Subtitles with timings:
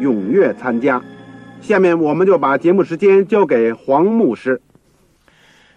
[0.00, 1.02] 踊跃参加。
[1.60, 4.60] 下面我们就把节目时间交给黄牧师。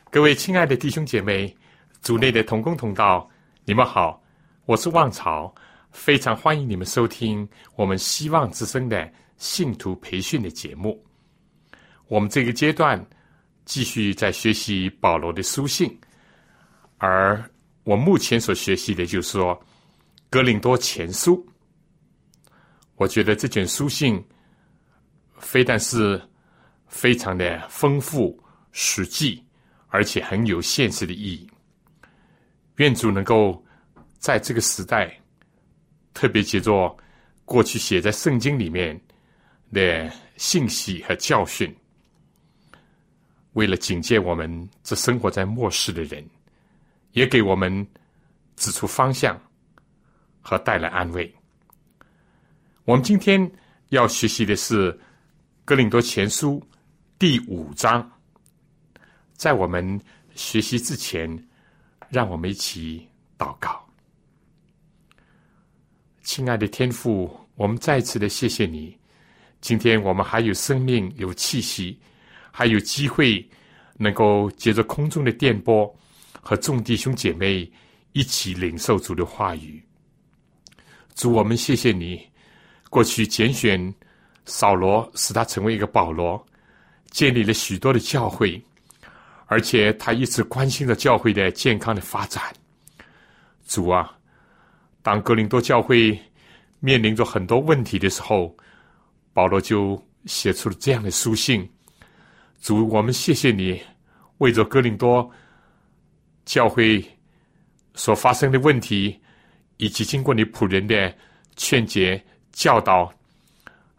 [0.09, 1.55] 各位亲爱的弟兄姐妹，
[2.01, 3.29] 组内的同工同道，
[3.65, 4.21] 你们好，
[4.65, 5.53] 我是旺朝，
[5.91, 11.03] 非常欢迎你们收听我们希望之声的信徒培训的节目。
[12.07, 13.03] 我们这个阶段
[13.65, 15.97] 继续在学习保罗的书信。
[16.97, 17.43] 而
[17.83, 19.55] 我目前所学习的，就是说
[20.29, 21.43] 《格林多前书》，
[23.01, 24.23] 我觉得这卷书信
[25.39, 26.21] 非但是
[26.85, 28.39] 非常的丰富、
[28.73, 29.43] 实际，
[29.87, 31.49] 而且很有现实的意义。
[32.75, 33.65] 愿主能够
[34.19, 35.19] 在这个时代，
[36.13, 36.95] 特别接着
[37.43, 38.95] 过去写在圣经里面
[39.73, 41.75] 的信息和教训，
[43.53, 46.23] 为了警戒我们这生活在末世的人。
[47.13, 47.85] 也给我们
[48.57, 49.41] 指出方向
[50.39, 51.40] 和带来安慰。
[52.85, 53.49] 我们今天
[53.89, 54.91] 要学习的是
[55.63, 56.59] 《哥林多前书》
[57.19, 58.11] 第五章。
[59.33, 60.01] 在我们
[60.33, 61.29] 学习之前，
[62.09, 63.87] 让我们一起祷告。
[66.23, 68.97] 亲爱的天父，我们再次的谢谢你。
[69.59, 71.99] 今天我们还有生命、有气息，
[72.49, 73.47] 还有机会
[73.97, 75.93] 能够借着空中的电波。
[76.43, 77.71] 和众弟兄姐妹
[78.13, 79.79] 一起领受主的话语。
[81.13, 82.19] 主，我们谢谢你，
[82.91, 83.93] 过去拣选
[84.45, 86.45] 扫罗，使他成为一个保罗，
[87.09, 88.61] 建立了许多的教会，
[89.45, 92.43] 而且他一直关心着教会的健康的发展。
[93.65, 94.13] 主啊，
[95.01, 96.19] 当格林多教会
[96.81, 98.53] 面临着很多问题的时候，
[99.31, 101.65] 保罗就写出了这样的书信。
[102.61, 103.81] 主，我们谢谢你，
[104.39, 105.31] 为着格林多。
[106.43, 107.01] 教会
[107.93, 109.17] 所发生的问题，
[109.77, 111.15] 以及经过你仆人的
[111.55, 112.21] 劝解、
[112.51, 113.11] 教导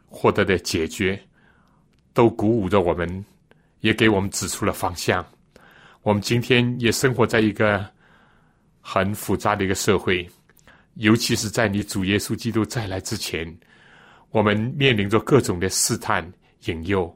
[0.08, 1.20] 获得的解决，
[2.12, 3.24] 都鼓舞着我们，
[3.80, 5.24] 也给我们指出了方向。
[6.02, 7.84] 我们今天也生活在一个
[8.80, 10.28] 很复杂的一个社会，
[10.94, 13.56] 尤其是在你主耶稣基督再来之前，
[14.30, 16.30] 我们面临着各种的试探、
[16.64, 17.14] 引诱。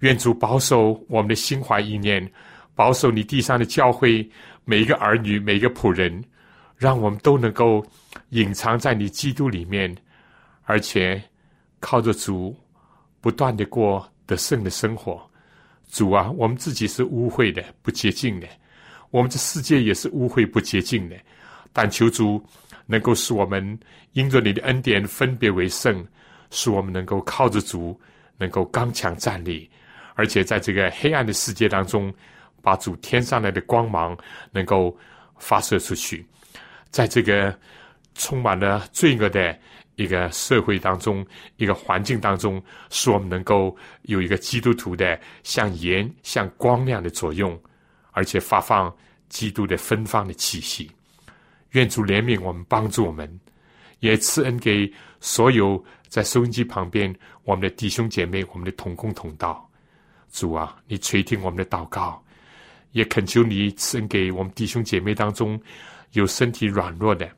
[0.00, 2.30] 愿主保守我们的心怀意念。
[2.74, 4.24] 保守你地上的教会，
[4.64, 6.22] 每一个儿女，每一个仆人，
[6.76, 7.84] 让我们都能够
[8.28, 9.92] 隐藏在你基督里面，
[10.68, 11.18] 而且
[11.80, 12.54] 靠着主
[13.22, 15.18] 不断的过得胜的生活。
[15.90, 18.46] 主啊，我们自己是污秽的、不洁净的，
[19.10, 21.16] 我们这世界也是污秽不洁净的。
[21.72, 22.44] 但求主
[22.84, 23.78] 能够使我们
[24.12, 26.06] 因着你的恩典分别为圣，
[26.50, 27.98] 使我们能够靠着主
[28.36, 29.70] 能够刚强站立，
[30.14, 32.14] 而且在这个黑暗的世界当中。
[32.60, 34.18] 把主天上来的光芒
[34.50, 34.94] 能够
[35.38, 36.26] 发射出去，
[36.90, 37.56] 在这个
[38.14, 39.56] 充满了罪恶的
[39.98, 41.26] 一个社会当中、
[41.56, 47.60] 一个环境当中，使我们能够有一个基督徒的像盐、像光亮的作用，
[48.12, 48.96] 而且发放
[49.28, 50.88] 基督的芬芳的气息。
[51.72, 53.28] 愿主怜悯我们，帮助我们，
[53.98, 57.12] 也赐恩给所有在收音机旁边
[57.42, 59.68] 我们的弟兄姐妹、我们的同工同道。
[60.30, 62.22] 主啊，你垂听我们的祷告。
[62.92, 65.60] 也恳求你赐恩给我们弟兄姐妹当中
[66.12, 67.28] 有身体软弱的、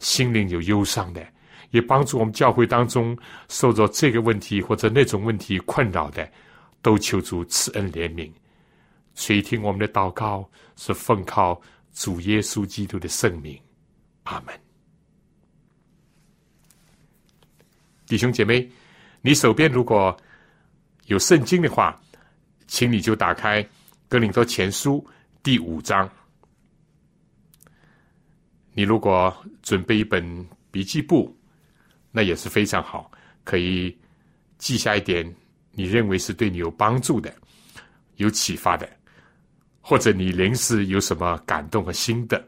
[0.00, 1.26] 心灵有忧伤的，
[1.74, 3.18] 也帮助我们教会当中
[3.48, 6.30] 受着这个问题或者那种问题困扰的，
[6.80, 8.30] 都求主赐恩怜悯，
[9.16, 11.60] 垂听我们的祷告，是奉靠
[11.92, 13.60] 主耶稣基督的圣名，
[14.22, 14.54] 阿门。
[18.06, 18.70] 弟兄姐妹，
[19.20, 20.16] 你手边如果
[21.06, 22.00] 有圣经的话，
[22.68, 23.66] 请你就打开。
[24.08, 25.04] 格林多前书
[25.42, 26.08] 第五章，
[28.74, 31.36] 你如果准备一本笔记簿，
[32.16, 33.10] 那也是非常好。
[33.42, 33.98] 可以
[34.56, 35.34] 记下一点
[35.72, 37.34] 你认为是对你有帮助的、
[38.18, 38.88] 有启发的，
[39.80, 42.40] 或者你临时有什么感动和心得，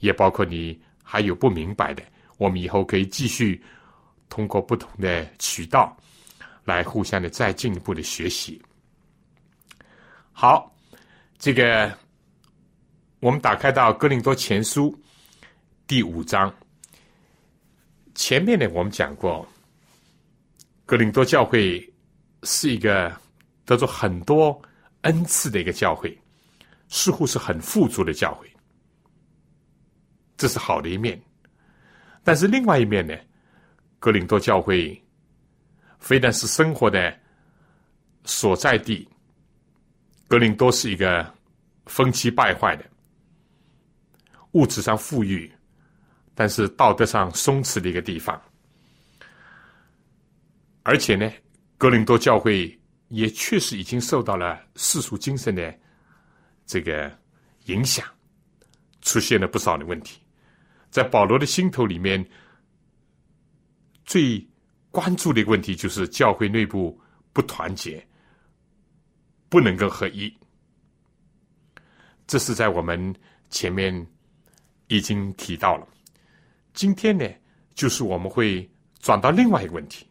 [0.00, 2.02] 也包括你还有不明白的，
[2.38, 3.62] 我们以后可以继续
[4.28, 5.96] 通过不同的渠道
[6.64, 8.60] 来互相的再进一步的学习。
[10.32, 10.74] 好，
[11.38, 11.96] 这个
[13.20, 14.98] 我们打开到哥林多前书
[15.86, 16.52] 第五章。
[18.20, 19.48] 前面呢，我们讲过，
[20.84, 21.90] 格林多教会
[22.42, 23.10] 是一个
[23.64, 24.60] 得着很多
[25.00, 26.16] 恩赐的一个教会，
[26.90, 28.46] 似乎是很富足的教会，
[30.36, 31.18] 这是好的一面。
[32.22, 33.16] 但是另外一面呢，
[33.98, 35.02] 格林多教会
[35.98, 37.18] 非但是生活的
[38.26, 39.08] 所在地，
[40.28, 41.26] 格林多是一个
[41.86, 42.84] 风气败坏的，
[44.52, 45.50] 物质上富裕。
[46.40, 48.40] 但是道德上松弛的一个地方，
[50.84, 51.30] 而且呢，
[51.76, 55.78] 格林多教会也确实已经受到了世俗精神的
[56.64, 57.14] 这个
[57.66, 58.06] 影响，
[59.02, 60.18] 出现了不少的问题。
[60.88, 62.26] 在保罗的心头里面，
[64.06, 64.42] 最
[64.90, 66.98] 关注的一个问题就是教会内部
[67.34, 68.02] 不团结，
[69.50, 70.34] 不能够合一。
[72.26, 73.14] 这是在我们
[73.50, 74.06] 前面
[74.86, 75.86] 已经提到了。
[76.80, 77.28] 今天呢，
[77.74, 78.66] 就是我们会
[79.00, 80.06] 转到另外一个问题，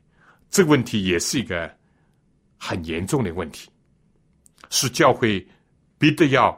[0.52, 1.68] 这个问题也是一个
[2.60, 3.72] 很严重的问题，
[4.70, 5.44] 是教会
[5.98, 6.56] 必得要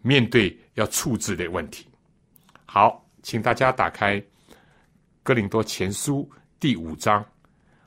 [0.00, 1.86] 面对、要处置的问题。
[2.64, 4.18] 好，请大家打开
[5.22, 6.26] 《哥林多前书》
[6.58, 7.22] 第五章，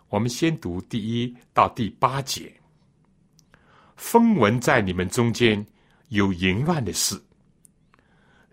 [0.09, 2.53] 我们先读第一到第八节。
[3.95, 5.65] 风闻在你们中间
[6.09, 7.19] 有淫乱的事，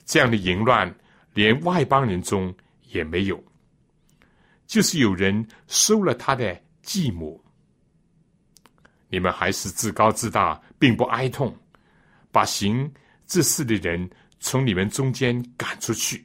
[0.06, 0.90] 这样的淫乱，
[1.34, 2.50] 连外邦人中。
[2.88, 3.42] 也没有，
[4.66, 7.42] 就是有人收了他的继母，
[9.08, 11.54] 你们还是自高自大，并不哀痛，
[12.30, 12.90] 把行
[13.26, 14.08] 这事的人
[14.40, 16.24] 从你们中间赶出去。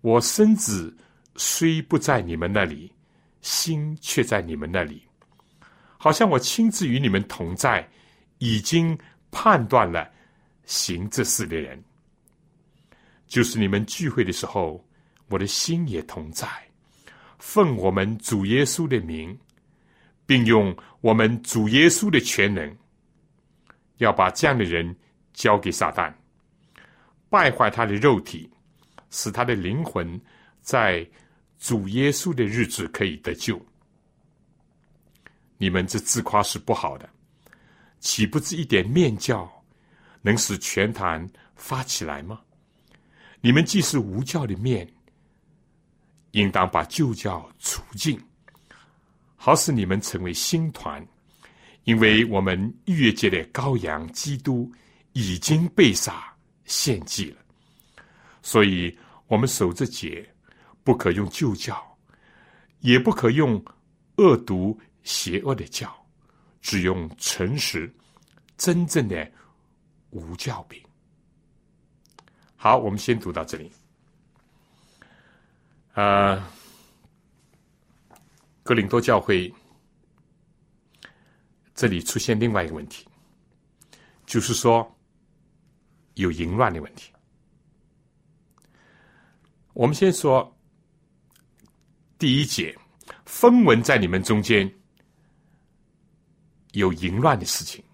[0.00, 0.96] 我身子
[1.36, 2.92] 虽不在你们那里，
[3.40, 5.02] 心却在你们那里，
[5.98, 7.86] 好像我亲自与你们同在，
[8.38, 8.98] 已经
[9.30, 10.10] 判断了
[10.64, 11.82] 行这事的人，
[13.26, 14.82] 就是你们聚会的时候。
[15.30, 16.48] 我的心也同在，
[17.38, 19.38] 奉我们主耶稣的名，
[20.26, 22.76] 并用我们主耶稣的全能，
[23.98, 24.94] 要把这样的人
[25.32, 26.12] 交给撒旦，
[27.28, 28.50] 败坏他的肉体，
[29.10, 30.20] 使他的灵魂
[30.60, 31.08] 在
[31.60, 33.64] 主耶稣的日子可以得救。
[35.58, 37.08] 你们这自夸是不好的，
[38.00, 39.48] 岂不知一点面教
[40.22, 41.24] 能使全坛
[41.54, 42.40] 发起来吗？
[43.40, 44.92] 你们既是无教的面。
[46.32, 48.20] 应当把旧教除尽，
[49.36, 51.04] 好使你们成为新团，
[51.84, 54.70] 因为我们逾越节的羔羊基督
[55.12, 56.32] 已经被杀
[56.64, 57.38] 献祭了，
[58.42, 58.96] 所以
[59.26, 60.28] 我们守着节，
[60.84, 61.82] 不可用旧教，
[62.80, 63.62] 也不可用
[64.16, 65.92] 恶毒邪恶的教，
[66.60, 67.92] 只用诚实
[68.56, 69.28] 真正的
[70.10, 70.80] 无教饼。
[72.54, 73.72] 好，我们先读到这里。
[75.92, 76.48] 啊，
[78.62, 79.52] 格林多教会
[81.74, 83.06] 这里出现另外一个问题，
[84.24, 84.96] 就是说
[86.14, 87.12] 有淫乱的问题。
[89.72, 90.56] 我们先说
[92.18, 92.76] 第一节，
[93.26, 94.72] 风闻在你们中间
[96.72, 97.84] 有淫乱的事情。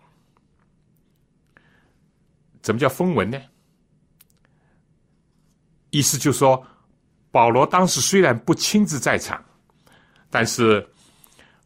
[2.61, 3.41] 怎么叫风闻呢？
[5.91, 6.65] 意思就是说。
[7.37, 9.45] 保罗当时虽然不亲自在场，
[10.31, 10.89] 但是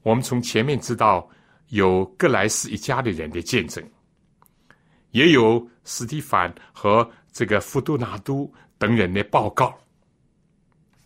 [0.02, 1.30] 我们从前面知道
[1.68, 3.80] 有格莱斯一家的人的见证，
[5.12, 9.72] 也有斯蒂凡和这个弗多纳都等人的报告。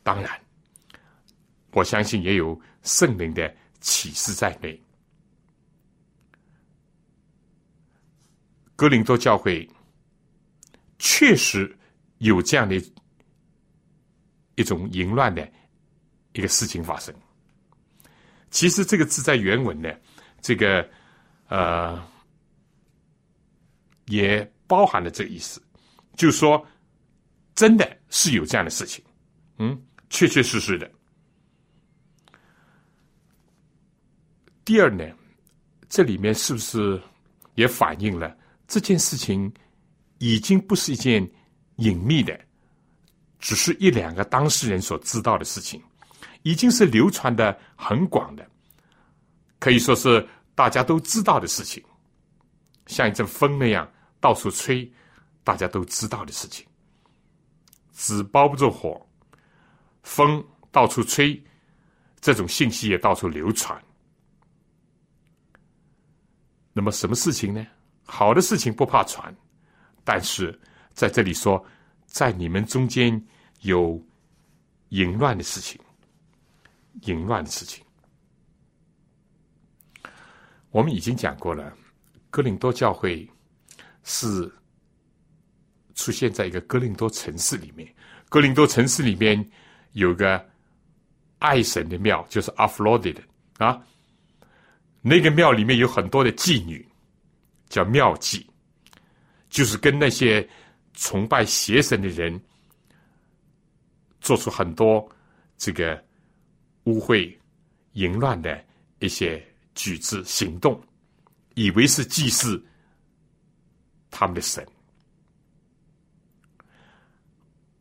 [0.02, 0.30] 当然，
[1.73, 4.83] 我相信也有圣灵的启示在内。
[8.75, 9.68] 格林多教会
[10.99, 11.71] 确实
[12.16, 12.83] 有这样的。
[14.57, 15.49] 一种淫乱的
[16.33, 17.15] 一个事情发生。
[18.51, 19.93] 其实这个字在原文呢，
[20.41, 20.89] 这个
[21.49, 22.01] 呃，
[24.07, 25.61] 也包含了这个意思，
[26.17, 26.65] 就是说，
[27.55, 29.05] 真的是有这样的事情，
[29.59, 30.91] 嗯，确确实实的。
[34.65, 35.05] 第二呢，
[35.89, 37.03] 这里面是不是
[37.55, 39.53] 也反映了这件事情
[40.19, 41.29] 已经不是一件
[41.77, 42.39] 隐秘的？
[43.45, 45.79] 只是一两个当事人所知道的事情，
[46.45, 48.51] 已经是流传的很广的，
[49.59, 51.85] 可以说是大家都知道的事情，
[52.87, 53.87] 像一阵风那样
[54.19, 54.91] 到处吹，
[55.45, 56.67] 大家都知道的事情。
[57.93, 59.07] 纸包不住火，
[60.03, 61.39] 风到处吹，
[62.23, 63.79] 这种信息也到处流传。
[66.73, 67.67] 那么什么事情呢？
[68.07, 69.37] 好的事情不怕传，
[70.03, 70.59] 但是
[70.95, 71.63] 在这里说，
[72.07, 73.23] 在你们中间
[73.64, 74.02] 有
[74.88, 75.78] 淫乱的事情，
[77.02, 77.85] 淫乱的事情。
[80.71, 81.76] 我们已经讲过了，
[82.30, 83.28] 哥林多教会
[84.04, 84.50] 是。
[85.97, 87.88] 出现在一个哥林多城市里面，
[88.28, 89.49] 哥林多城市里面
[89.92, 90.44] 有个
[91.38, 93.23] 爱神的庙，就是阿弗洛狄的
[93.59, 93.80] 啊。
[95.00, 96.85] 那个庙里面有很多的妓女，
[97.68, 98.44] 叫妙妓，
[99.49, 100.47] 就是跟那些
[100.94, 102.42] 崇拜邪神的人
[104.25, 105.07] 做出很多
[105.59, 106.02] 这个
[106.85, 107.31] 污秽、
[107.93, 108.64] 淫乱的
[108.99, 110.83] 一些举止行动，
[111.54, 112.61] 以为是祭祀
[114.11, 114.66] 他们的神。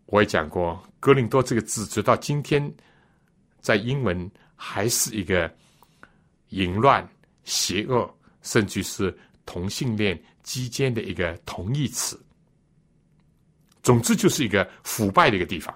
[0.07, 2.71] 我也讲过，“格林多”这个字，直到今天，
[3.62, 5.50] 在英文还是一个
[6.50, 7.07] 淫乱、
[7.45, 12.21] 邪恶，甚至是同性恋、基间的一个同义词。
[13.81, 15.73] 总之，就是一个腐败的一个地方。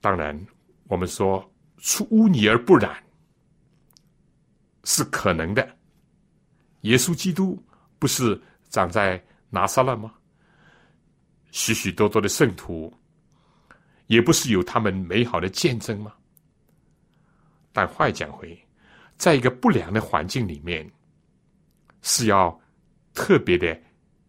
[0.00, 0.46] 当然，
[0.84, 3.02] 我们说出污泥而不染
[4.84, 5.76] 是可能的。
[6.82, 7.60] 耶稣基督
[7.98, 10.14] 不是长在拿撒勒吗？
[11.50, 12.92] 许许多多的圣徒，
[14.06, 16.14] 也不是有他们美好的见证吗？
[17.72, 18.56] 但话讲回，
[19.16, 20.88] 在一个不良的环境里面，
[22.02, 22.58] 是要
[23.14, 23.78] 特别的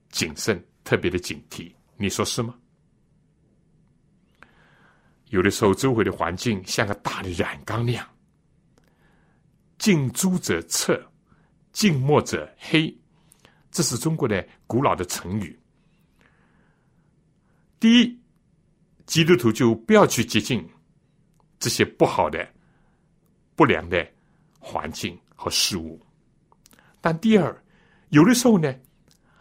[0.09, 1.71] 谨慎、特别的警惕。
[1.97, 2.55] 你说是吗？
[5.29, 8.07] 有的时候，周围的环境像个大的染缸那样，
[9.77, 10.99] 近朱者赤，
[11.71, 12.95] 近墨者黑，
[13.71, 15.57] 这是中国的古老的成语。
[17.79, 18.19] 第一，
[19.05, 20.67] 基督徒就不要去接近
[21.59, 22.47] 这些不好的、
[23.55, 24.05] 不良的
[24.59, 26.01] 环境和事物。
[26.99, 27.63] 但第二，
[28.09, 28.75] 有的时候呢，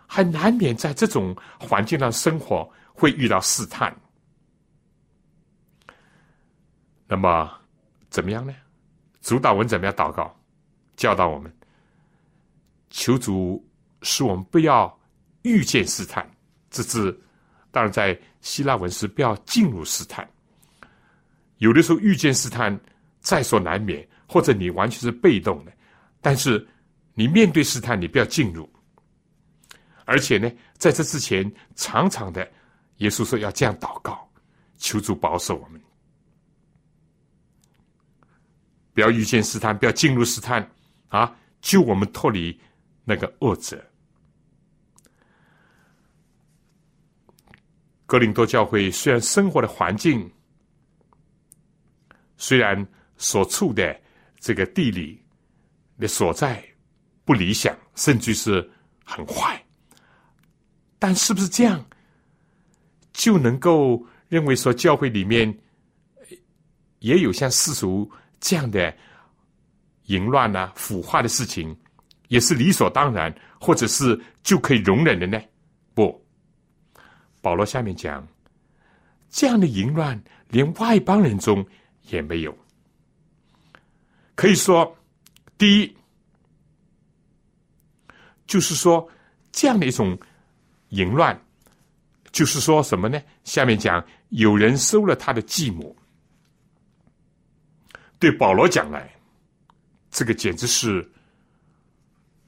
[0.07, 3.95] 还难免在这种环境上生活，会遇到试探。
[7.09, 7.50] 那么
[8.11, 8.55] 怎么样呢？
[9.23, 10.38] 主导文怎么样祷告？
[10.95, 11.53] 教导我们，
[12.91, 13.67] 求主
[14.03, 14.97] 使我们不要
[15.43, 16.29] 遇见试探，
[16.71, 17.19] 这是。
[17.71, 20.29] 当然，在希腊文是不要进入试探。
[21.59, 22.79] 有的时候遇见试探
[23.21, 25.73] 在所难免，或者你完全是被动的。
[26.21, 26.67] 但是
[27.15, 28.69] 你面对试探，你不要进入。
[30.07, 32.50] 而且呢，在这之前，常常的，
[32.97, 34.29] 耶稣说要这样祷告，
[34.79, 35.81] 求主保守我们，
[38.99, 40.69] 不要遇见试探，不要进入试探
[41.07, 41.33] 啊！
[41.61, 42.61] 救我们脱离
[43.05, 43.81] 那个恶者。
[48.07, 50.28] 格林多教会虽然生活的环境，
[52.37, 52.85] 虽然
[53.17, 53.97] 所处的
[54.40, 55.23] 这个地理
[56.00, 56.61] 的所在
[57.25, 58.69] 不理想，甚至是
[59.05, 59.64] 很坏，
[60.99, 61.88] 但是不是这样
[63.12, 65.57] 就能够认为说教会里面
[66.99, 68.95] 也有像世俗这样的
[70.04, 71.76] 淫乱啊、腐化的事情，
[72.28, 75.40] 也是理所当然，或者是就可以容忍的呢？
[75.95, 76.25] 不。
[77.40, 78.26] 保罗下面讲，
[79.28, 81.64] 这样的淫乱连外邦人中
[82.09, 82.57] 也没有。
[84.35, 84.97] 可以说，
[85.57, 85.97] 第一，
[88.47, 89.09] 就是说
[89.52, 90.18] 这样的一种
[90.88, 91.38] 淫乱，
[92.33, 93.21] 就是说什么呢？
[93.45, 95.97] 下面讲，有人收了他的继母。
[98.18, 99.10] 对保罗讲来，
[100.10, 101.08] 这个简直是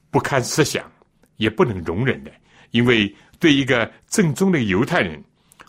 [0.09, 0.91] 不堪设想，
[1.37, 2.31] 也不能容忍的，
[2.71, 3.13] 因为。
[3.41, 5.19] 对一个正宗的犹太人，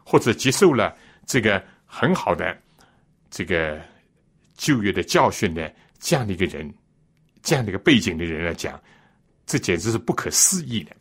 [0.04, 0.94] 或者接受了
[1.24, 2.54] 这个很好的
[3.30, 3.80] 这个
[4.58, 6.70] 旧约的教训的这样的一个人，
[7.42, 8.78] 这样的一个背景的人来讲，
[9.46, 10.94] 这简直是不可思议的。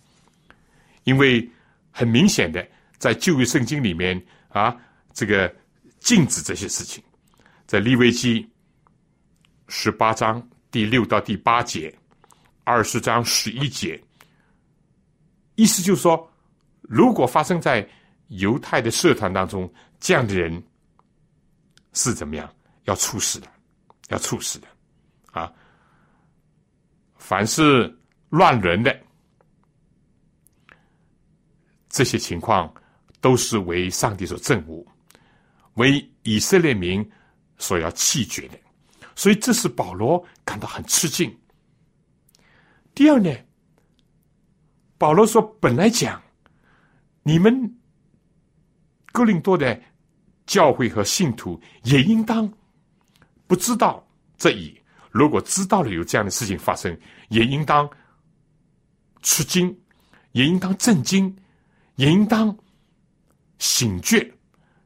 [1.03, 1.45] 因为
[1.91, 2.65] 很明显的，
[2.97, 4.73] 在旧约圣经里面啊，
[5.11, 5.53] 这个
[5.99, 7.03] 禁止这些事情，
[7.67, 8.49] 在利未记
[9.73, 11.97] 十八章第六到第八节，
[12.65, 13.99] 二十章十一节，
[15.55, 16.29] 意思就是说。
[16.81, 17.87] 如果发生在
[18.27, 20.61] 犹太的社团当中，这样的人
[21.93, 22.53] 是怎么样？
[22.83, 23.47] 要处死的，
[24.09, 24.67] 要处死的，
[25.31, 25.49] 啊！
[27.15, 27.97] 凡是
[28.27, 28.99] 乱伦的
[31.87, 32.73] 这些情况，
[33.21, 34.85] 都是为上帝所憎恶。
[35.75, 37.09] 为以色列民
[37.57, 38.59] 所要弃绝的。
[39.15, 41.35] 所以这是保罗感到很吃惊。
[42.93, 43.33] 第二呢，
[44.97, 46.21] 保罗说：“本来讲，
[47.23, 47.77] 你们
[49.11, 49.79] 哥林多的
[50.45, 52.51] 教会和信徒也应当
[53.47, 54.05] 不知道
[54.37, 54.73] 这一；
[55.09, 56.97] 如果知道了有这样的事情发生，
[57.29, 57.89] 也应当
[59.21, 59.75] 吃惊，
[60.33, 61.33] 也应当震惊，
[61.95, 62.55] 也应当
[63.59, 64.29] 醒觉，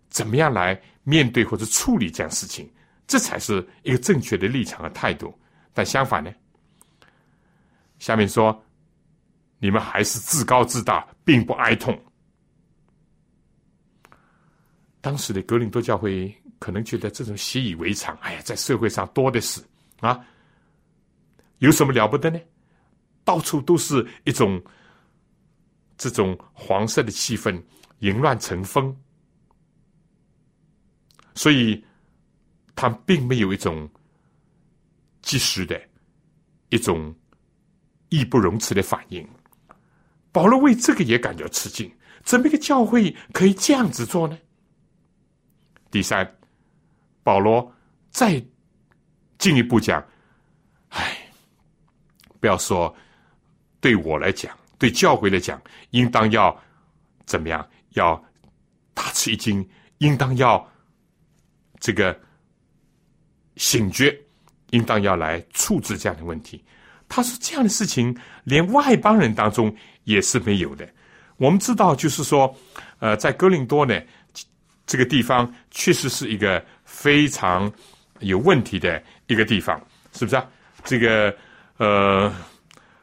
[0.09, 2.69] 怎么样来面对或者处理这样事情？
[3.07, 5.33] 这才是一个正确的立场和态度。
[5.73, 6.33] 但相反呢？”
[7.99, 8.63] 下面说，
[9.59, 11.97] 你们还是自高自大，并不哀痛。
[15.01, 19.61] 当时的格林多教会可能觉得这种习以为常，哎呀，在社会上多的是
[19.99, 20.19] 啊，
[21.59, 22.39] 有什么了不得呢？
[23.23, 24.61] 到处都是一种
[25.97, 27.61] 这种黄色的气氛，
[27.99, 28.95] 淫乱成风，
[31.33, 31.83] 所以
[32.75, 33.89] 他并没有一种
[35.21, 35.81] 及时的
[36.69, 37.15] 一种。
[38.09, 39.27] 义不容辞的反应，
[40.31, 41.91] 保罗为这个也感到吃惊。
[42.23, 44.37] 怎么一个教会可以这样子做呢？
[45.89, 46.37] 第三，
[47.23, 47.69] 保罗
[48.11, 48.41] 再
[49.39, 50.01] 进一步讲
[50.89, 51.17] ：“哎，
[52.39, 52.95] 不要说
[53.81, 56.55] 对我来讲，对教会来讲，应当要
[57.25, 57.67] 怎么样？
[57.93, 58.23] 要
[58.93, 59.67] 大吃一惊，
[59.97, 60.65] 应当要
[61.79, 62.17] 这个
[63.55, 64.17] 醒觉，
[64.71, 66.63] 应当要来处置这样的问题。”
[67.07, 69.73] 他说：“这样的事情，连外邦人当中
[70.05, 70.87] 也是没有的。
[71.37, 72.53] 我们知道，就是说，
[72.99, 74.01] 呃，在哥林多呢，
[74.87, 77.71] 这个地方确实是一个非常
[78.21, 79.79] 有问题的一个地方，
[80.13, 80.49] 是不是啊？
[80.83, 81.35] 这个
[81.77, 82.33] 呃，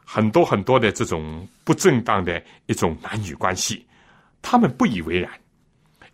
[0.05, 3.87] 很多很多的这种不正当的一种男女关系，
[4.41, 5.31] 他们不以为然，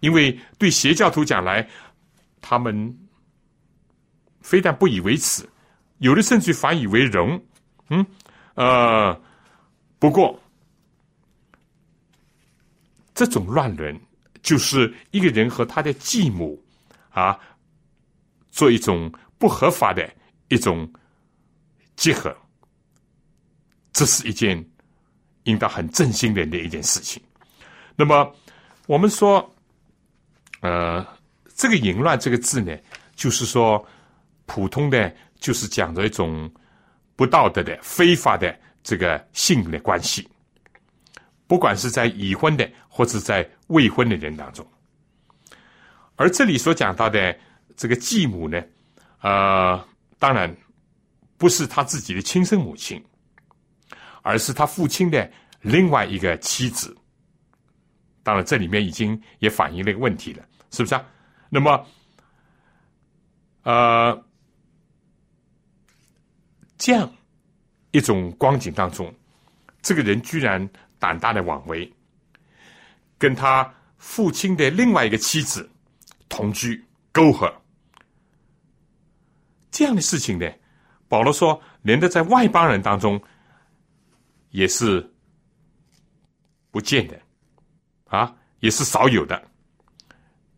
[0.01, 1.67] 因为对邪教徒讲来，
[2.43, 2.95] 他们
[4.49, 5.47] 非但不以为耻，
[5.99, 7.39] 有的甚至反以为荣。”
[7.91, 8.07] 嗯，
[8.55, 9.21] 呃，
[9.99, 10.41] 不过
[13.15, 13.95] 这种乱伦
[14.43, 16.59] 就是一个人和他的继母
[17.11, 17.39] 啊，
[18.51, 20.11] 做一种不合法的
[20.49, 20.91] 一种
[21.95, 22.35] 结合，
[23.93, 24.65] 这是一件
[25.45, 27.23] 应当很震惊人的一件事情。
[27.97, 28.35] 那么
[28.87, 29.55] 我们说，
[30.61, 31.07] 呃，
[31.55, 32.75] 这个“淫乱”这个字呢，
[33.15, 33.85] 就是说
[34.49, 36.51] 普通的，就是讲的一种。
[37.19, 40.31] 不道德的、非法的这个性的关系，
[41.49, 44.65] 不管是在已婚的或者在未婚的人当中，
[46.15, 47.37] 而这里所讲到的
[47.77, 48.63] 这个继母呢，
[49.21, 49.85] 呃，
[50.21, 50.57] 当然
[51.37, 53.05] 不是他自己的亲生母亲，
[54.23, 55.29] 而是他父亲的
[55.61, 56.97] 另外一个妻子。
[58.23, 61.05] 当然，这里面已经也反映了一个问题了，是不是啊？
[61.51, 61.85] 那么，
[63.65, 64.25] 呃。
[66.79, 67.13] 这样
[67.91, 69.13] 一种光景当中，
[69.83, 70.67] 这个人居然
[70.99, 71.93] 胆大的妄为，
[73.19, 75.69] 跟他父亲的另外一个妻子
[76.29, 77.53] 同居勾合，
[79.73, 80.49] 这样的事情呢，
[81.09, 83.21] 保罗说，连的在外邦人当中
[84.51, 85.13] 也是
[86.71, 87.21] 不见的，
[88.05, 89.51] 啊，也是少有的，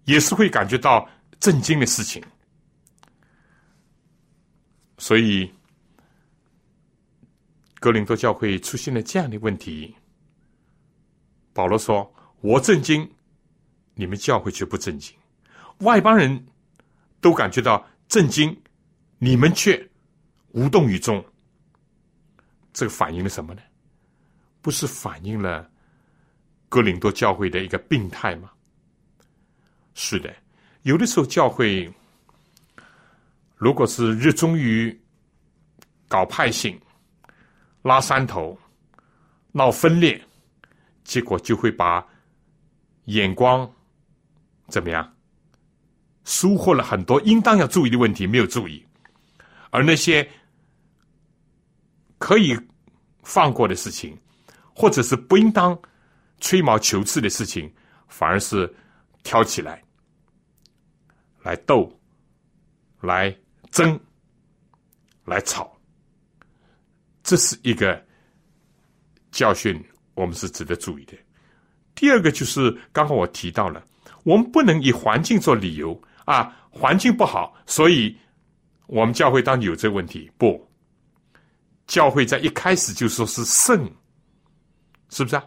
[0.05, 2.23] 也是会感觉到震惊的事情，
[4.99, 5.51] 所以。
[7.81, 9.97] 格林多教会出现了这样的问题，
[11.55, 13.11] 保罗说：“我震惊，
[13.95, 15.17] 你们教会却不震惊；
[15.79, 16.47] 外邦人
[17.23, 18.55] 都感觉到震惊，
[19.17, 19.91] 你们却
[20.51, 21.25] 无动于衷。
[22.75, 23.63] 这个反映了什么呢？
[24.61, 25.71] 不是反映了
[26.69, 28.51] 格林多教会的一个病态吗？
[29.95, 30.31] 是的，
[30.83, 31.91] 有的时候教会
[33.57, 35.01] 如果是热衷于
[36.09, 36.79] 搞派性。”
[37.83, 38.59] 拉山头，
[39.53, 40.23] 闹分裂，
[41.05, 42.07] 结果就会把
[43.07, 43.71] 眼光
[44.69, 45.17] 怎么样？
[46.25, 48.87] 疏忽了很多应当要注意的问题，没有注意，
[49.71, 50.29] 而那些
[52.19, 52.55] 可以
[53.23, 54.17] 放过的事情，
[54.75, 55.77] 或者是不应当
[56.39, 57.73] 吹毛求疵的事情，
[58.09, 58.73] 反而是
[59.23, 59.83] 挑起来，
[61.43, 61.91] 来斗，
[63.01, 63.35] 来
[63.71, 63.99] 争，
[65.25, 65.75] 来吵。
[67.31, 68.05] 这是一个
[69.31, 69.81] 教训，
[70.15, 71.13] 我们是值得注意的。
[71.95, 73.87] 第二个就是刚刚我提到了，
[74.25, 78.19] 我们不能以环境做理由啊，环境不好，所以
[78.89, 80.29] 我们教会当有这个问题。
[80.37, 80.69] 不，
[81.87, 83.89] 教会在一开始就说是圣，
[85.11, 85.45] 是不是啊？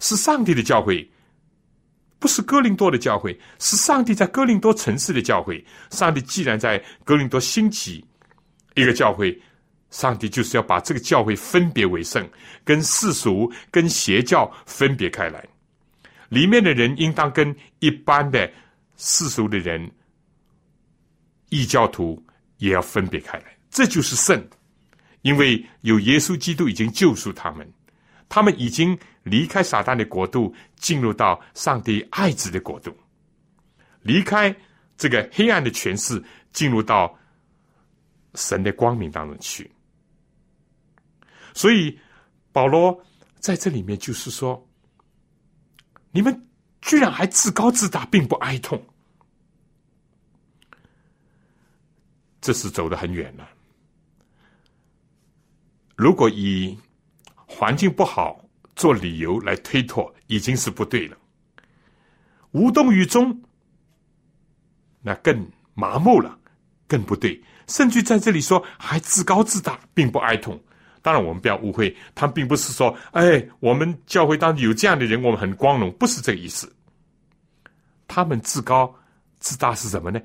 [0.00, 1.06] 是上帝的教会，
[2.18, 5.62] 不是哥林多的教会，是上帝在哥林多城市的教会。
[5.90, 8.02] 上帝既然在哥林多兴起
[8.76, 9.38] 一个教会，
[9.90, 12.28] 上帝就是要把这个教会分别为圣，
[12.64, 15.44] 跟世俗、跟邪教分别开来。
[16.28, 18.50] 里面的人应当跟一般的
[18.96, 19.90] 世俗的人、
[21.48, 22.22] 异教徒
[22.58, 23.56] 也要分别开来。
[23.70, 24.42] 这就是圣，
[25.22, 27.70] 因为有耶稣基督已经救赎他们，
[28.28, 28.98] 他们已经。
[29.24, 32.90] 离开撒旦的国度，进入到上帝爱子的国度；
[34.00, 34.56] 离开
[34.96, 37.14] 这个黑暗的权势，进入到
[38.36, 39.70] 神的光明当中去。
[41.58, 41.98] 所以
[42.52, 42.96] 保罗
[43.40, 44.64] 在这里面就是说：
[46.12, 46.48] 你们
[46.80, 48.80] 居然还自高自大，并不哀痛，
[52.40, 53.48] 这是走得很远了。
[55.96, 56.78] 如果以
[57.34, 58.40] 环境不好，
[58.76, 61.18] 做理由来推脱已经是不对了，
[62.52, 63.42] 无动于衷，
[65.02, 66.38] 那更麻木了，
[66.86, 67.42] 更不对。
[67.66, 70.62] 甚至在这里说还自高自大，并不哀痛。
[71.08, 76.70] 当然，我们不要误会，他并不是说，哎，我们教会当中有这样的人，我们很光荣，不是这个意思。
[78.06, 78.94] 他们自高
[79.38, 80.20] 自大是什么呢？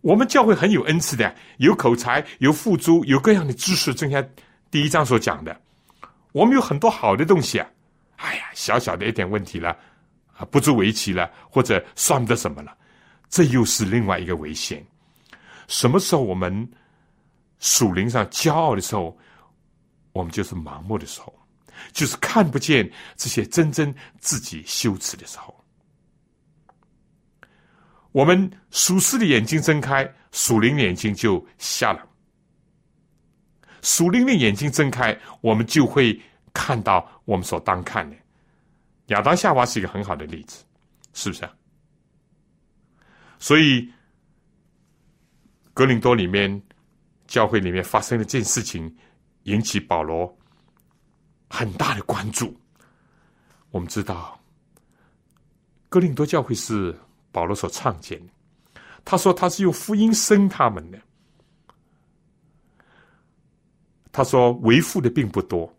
[0.00, 3.94] 我们教会很有恩赐的，有口才，有付诸，有各样的知识。
[3.94, 4.28] 正像
[4.72, 5.56] 第一章所讲的，
[6.32, 7.68] 我们有很多好的东西啊。
[8.16, 9.70] 哎呀，小小的一点问题了，
[10.36, 12.76] 啊，不足为奇了，或者算不得什么了，
[13.28, 14.84] 这又是另外一个危险。
[15.68, 16.68] 什么时候我们
[17.60, 19.16] 属灵上骄傲的时候，
[20.14, 21.30] 我们就是盲目的时候，
[21.92, 25.54] 就是看不见这些真正自己羞耻的时候。
[28.12, 32.08] 我们属实的眼睛睁开，属灵的眼睛就瞎了。
[33.82, 36.18] 属灵的眼睛睁开，我们就会。
[36.56, 38.16] 看到我们所当看的，
[39.06, 40.64] 亚当夏娃是一个很好的例子，
[41.12, 41.52] 是不是啊？
[43.40, 43.92] 所以，
[45.72, 46.62] 格林多里面
[47.26, 48.96] 教会里面发生的这件事情，
[49.44, 50.36] 引起保罗
[51.48, 52.54] 很大的关注。
[53.70, 54.38] 我们知道，
[55.88, 56.94] 哥林多教会是
[57.32, 58.32] 保罗所创建的，
[59.04, 60.98] 他说他是用福音生他们的，
[64.12, 65.72] 他说为父的并不多。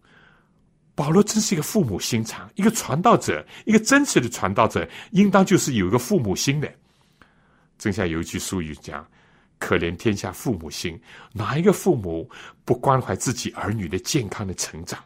[0.93, 6.73] 保罗真是一个父母心肠，一个传道者，一个真实的传道者，应当就是有一个父母心的。
[7.77, 9.05] 正像有一句俗语讲
[9.59, 10.99] ：“可怜天下父母心。”
[11.33, 12.29] 哪一个父母
[12.63, 15.03] 不关怀自己儿女的健康的成长？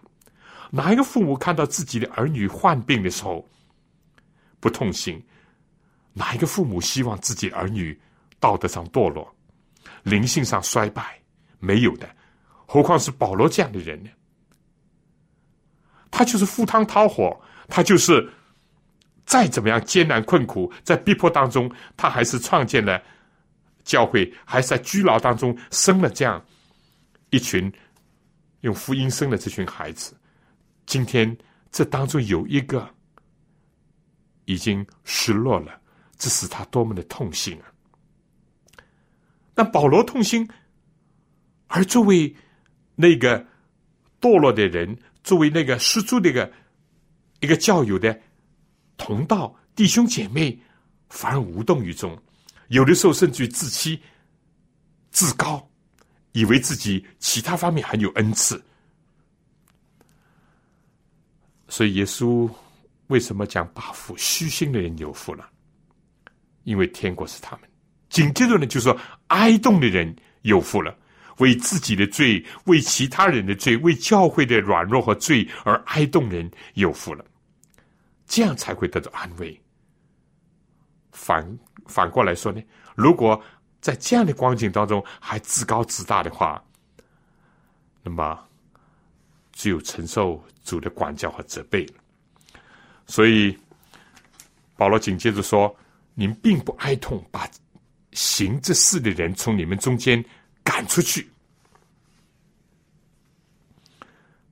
[0.71, 3.47] 哪一个父母看到自己的儿女患病的时候
[4.59, 5.23] 不痛心？
[6.13, 7.99] 哪一个父母希望自己儿女
[8.39, 9.33] 道德上堕落、
[10.03, 11.19] 灵性上衰败？
[11.59, 12.09] 没有的，
[12.65, 14.09] 何况是保罗这样的人呢？
[16.11, 18.29] 他就是赴汤蹈火，他就是
[19.25, 23.01] 再怎么样艰难困苦，在逼迫当中，他还是创建了
[23.89, 26.39] 教会，还是在拘牢当中生了这样
[27.31, 27.73] 一群
[28.61, 30.15] 用福音生的这群孩子。
[30.85, 31.35] 今天
[31.71, 32.87] 这当中有一个
[34.45, 35.81] 已经失落了，
[36.19, 37.65] 这使他多么的痛心啊！
[39.55, 40.47] 那保罗痛心，
[41.65, 42.35] 而作为
[42.95, 43.43] 那个
[44.21, 44.95] 堕落的人。
[45.21, 46.49] 作为那个失足的一个
[47.41, 48.17] 一个教友的
[48.95, 50.57] 同道弟兄姐妹，
[51.09, 52.17] 反而无动于衷，
[52.69, 54.01] 有的时候甚至于自欺、
[55.11, 55.69] 自高，
[56.31, 58.59] 以为自己其他方面很有恩赐。
[61.67, 62.49] 所以耶稣
[63.07, 65.47] 为什么讲八福虚心的人有福了？
[66.63, 67.69] 因为天国是他们。
[68.09, 70.97] 紧接着呢，就说哀动的人有福了。
[71.37, 77.23] 为自己的罪，为其他人的罪，为教会的软弱和罪而哀动人有福了，
[78.27, 79.57] 这样才会得到安慰。
[81.13, 81.47] 反
[81.89, 82.61] 反过来说呢，
[82.95, 83.41] 如果
[83.81, 86.63] 在这样的光景当中还自高自大的话，
[88.03, 88.39] 那么
[89.51, 91.85] 只有承受主的管教和责备。
[93.07, 93.57] 所以
[94.77, 95.75] 保罗紧接着说
[96.15, 97.49] ：“您并不哀痛，把
[98.13, 100.23] 行这事的人从你们中间。”
[100.61, 101.27] 赶出去！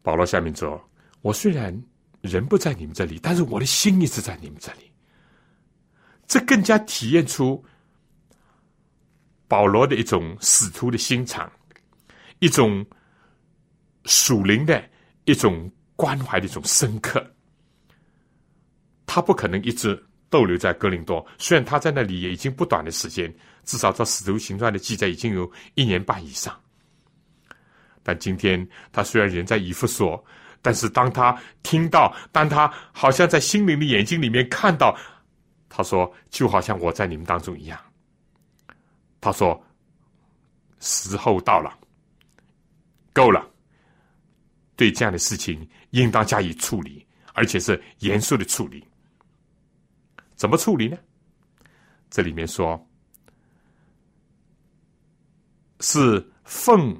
[0.01, 0.83] 保罗下面说
[1.21, 1.79] ：“我虽然
[2.21, 4.86] 人不在你们这里，但是我的心一直在你们这里。”
[6.27, 7.63] 这更加体验出
[9.47, 11.51] 保罗的一种使徒的心肠，
[12.39, 12.85] 一种
[14.05, 14.83] 属灵的
[15.25, 17.25] 一种关怀的一种深刻。
[19.05, 23.33] 他不可能一直逗留在哥林多，虽然他在那里也已经不短的时间。
[23.63, 26.57] 至少在《使徒行传》的记载已经有一年半以上，
[28.01, 30.23] 但今天他虽然人在以弗所，
[30.61, 34.97] 但是当他听到，当他好像在心灵的眼睛里面看到
[35.69, 37.79] 他说：“就好像我在你们当中一样。”
[39.21, 39.61] 他说
[40.79, 41.77] ：“时候到了，
[43.13, 43.45] 够了。
[44.75, 48.85] 对这样的事情，应当加以处理，而且是严肃的处理。
[50.35, 50.97] 怎么处理呢？
[52.09, 52.87] 这里面说，
[55.79, 56.95] 是奉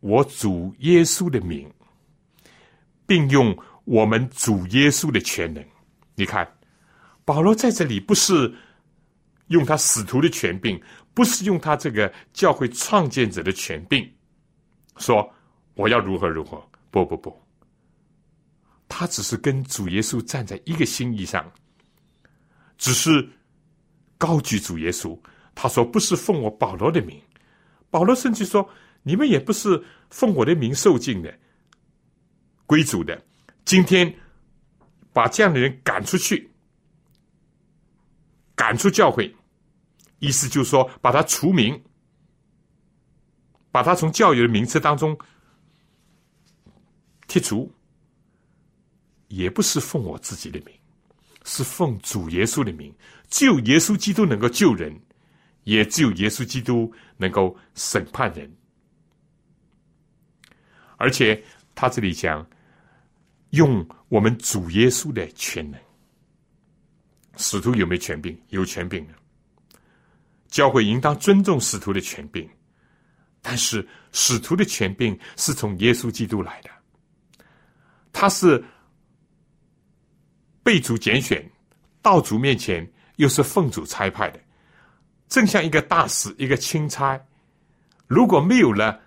[0.00, 1.70] 我主耶稣的名，
[3.06, 5.62] 并用我们主耶稣的全能。
[6.14, 6.50] 你看，
[7.30, 8.52] 保罗在这里不是
[9.46, 10.80] 用他使徒的权柄。”
[11.12, 14.08] 不是用他这个教会创建者的权柄
[14.96, 15.28] 说
[15.74, 17.42] 我要如何如何，不不不，
[18.88, 21.52] 他只是跟主耶稣站在一个心意上，
[22.78, 23.28] 只是
[24.16, 25.18] 高举主耶稣。
[25.54, 27.20] 他说不是奉我保罗的名，
[27.90, 28.66] 保罗甚至说
[29.02, 31.34] 你们也不是奉我的名受敬的
[32.66, 33.20] 归主的。
[33.64, 34.14] 今天
[35.12, 36.49] 把这样的人赶出去，
[38.60, 39.34] 赶出教会。
[40.18, 41.82] 意思就是说，把他除名，
[43.72, 45.16] 把他从教育的名册当中
[47.26, 47.72] 剔除，
[49.28, 50.74] 也不是奉我自己的名，
[51.46, 52.94] 是奉主耶稣的名。
[53.30, 54.94] 只有耶稣基督能够救人，
[55.64, 58.54] 也只有耶稣基督能够审判人。
[60.98, 61.42] 而且
[61.74, 62.46] 他这里讲，
[63.50, 65.80] 用我们主耶稣的全能，
[67.40, 68.38] 使徒有没有权柄？
[68.50, 69.14] 有权柄的。
[70.48, 72.48] 教会应当尊重使徒的权柄，
[73.40, 76.70] 但是使徒的权柄是从耶稣基督来的，
[78.12, 78.62] 他是
[80.62, 81.48] 被主拣选
[82.02, 84.40] 到主面前，又是奉主差派的，
[85.28, 87.18] 正像一个大使、一个钦差，
[88.08, 89.00] 如果没有了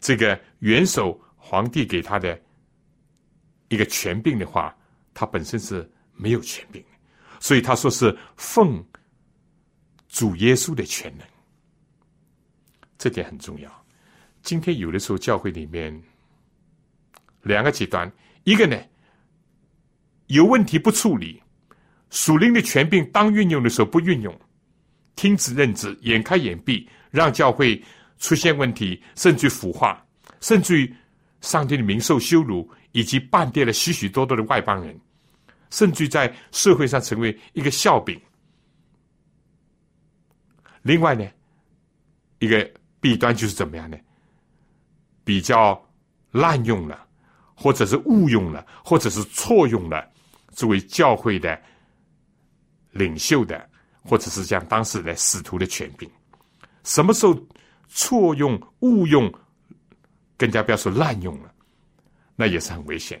[0.00, 2.38] 这个元首皇帝给他的
[3.68, 4.76] 一个权柄的话，
[5.14, 6.88] 他本身是没有权柄的，
[7.40, 8.84] 所以他说是奉。
[10.08, 11.26] 主耶稣的全能，
[12.96, 13.84] 这点很重要。
[14.42, 16.02] 今天有的时候教会里面
[17.42, 18.10] 两个极端，
[18.44, 18.80] 一个呢
[20.28, 21.42] 有问题不处理，
[22.08, 24.34] 属灵的权柄当运用的时候不运用，
[25.16, 27.82] 听之任之，眼开眼闭，让教会
[28.18, 30.02] 出现问题，甚至腐化，
[30.40, 30.94] 甚至于
[31.42, 34.98] 上帝的名受羞辱，以及半跌了许许多多的外邦人，
[35.70, 38.20] 甚至在社会上成为一个笑柄。
[40.82, 41.28] 另外呢，
[42.38, 43.98] 一个弊端就是怎么样呢？
[45.24, 45.84] 比较
[46.30, 47.06] 滥用了，
[47.56, 50.08] 或者是误用了，或者是错用了
[50.50, 51.60] 作为教会的
[52.92, 53.68] 领袖的，
[54.04, 56.08] 或者是像当时的使徒的权柄。
[56.84, 57.36] 什么时候
[57.88, 59.32] 错用、误用，
[60.36, 61.52] 更加不要说滥用了，
[62.36, 63.20] 那也是很危险，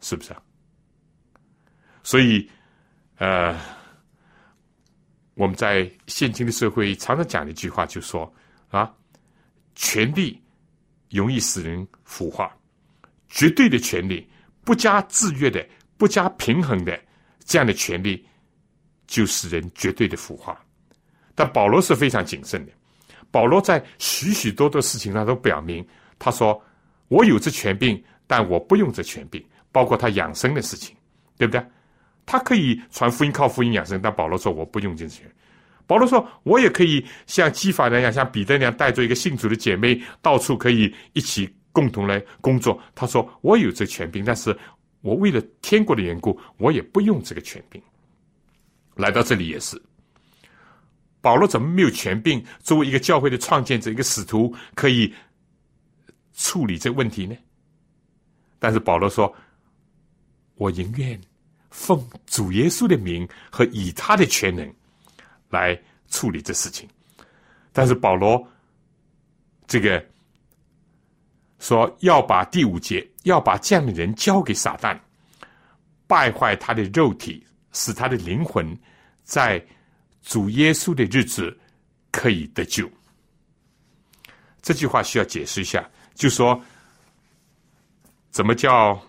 [0.00, 0.42] 是不是啊？
[2.02, 2.48] 所以，
[3.18, 3.58] 呃。
[5.34, 8.30] 我们在现今的社会常常讲的一句话，就说
[8.68, 8.92] 啊，
[9.74, 10.38] 权力
[11.08, 12.54] 容易使人腐化，
[13.26, 14.28] 绝对的权力
[14.64, 17.00] 不加制约的、不加平衡的
[17.42, 18.22] 这样的权力，
[19.06, 20.62] 就使人绝对的腐化。
[21.34, 22.72] 但保罗是非常谨慎的，
[23.30, 25.86] 保罗在许许多多事情上都表明，
[26.18, 26.62] 他说
[27.08, 30.94] ：“我有这权柄，但我不用这权柄。”包括他养生的事情，
[31.38, 31.64] 对不对？
[32.30, 35.24] 他可以传福音，靠福音养生，但保罗说我不用这些。
[35.84, 42.80] 保罗说，我也可以像基法那样，像彼得那样，带着一个信主的姐妹，到处可以一起共同来工作。
[42.94, 44.56] 他说，我有这权柄，但是
[45.00, 47.82] 我为了天国的缘故，我也不用这个权柄。
[48.94, 49.82] 来到这里也是，
[51.20, 52.40] 保罗怎么没有权柄？
[52.60, 55.12] 作为一个教会的创建者，一个使徒，可以
[56.32, 57.36] 处理这个问题呢？
[58.60, 59.34] 但是保罗说，
[60.54, 61.20] 我宁愿。
[61.70, 64.70] 奉主耶稣的名和以他的全能
[65.48, 66.88] 来处理这事情，
[67.72, 68.46] 但是保罗
[69.66, 70.04] 这个
[71.58, 74.98] 说要把第五节要把这样的人交给撒旦，
[76.06, 78.76] 败坏他的肉体，使他的灵魂
[79.22, 79.64] 在
[80.22, 81.56] 主耶稣的日子
[82.10, 82.90] 可以得救。
[84.60, 86.60] 这句话需要解释一下，就说
[88.30, 89.00] 怎么叫？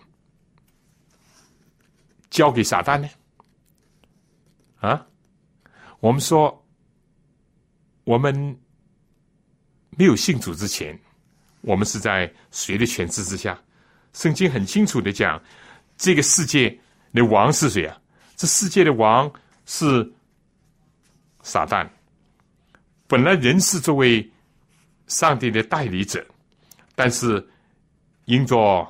[2.32, 3.08] 交给撒旦呢？
[4.80, 5.06] 啊，
[6.00, 6.66] 我们说，
[8.04, 8.34] 我们
[9.90, 10.98] 没有信主之前，
[11.60, 13.62] 我们是在谁的权制之下？
[14.14, 15.38] 圣经很清楚的讲，
[15.98, 16.70] 这个世界
[17.12, 18.00] 的王是谁啊？
[18.34, 19.30] 这世界的王
[19.66, 20.10] 是
[21.42, 21.86] 撒旦。
[23.06, 24.26] 本来人是作为
[25.06, 26.26] 上帝的代理者，
[26.94, 27.46] 但是
[28.24, 28.88] 因着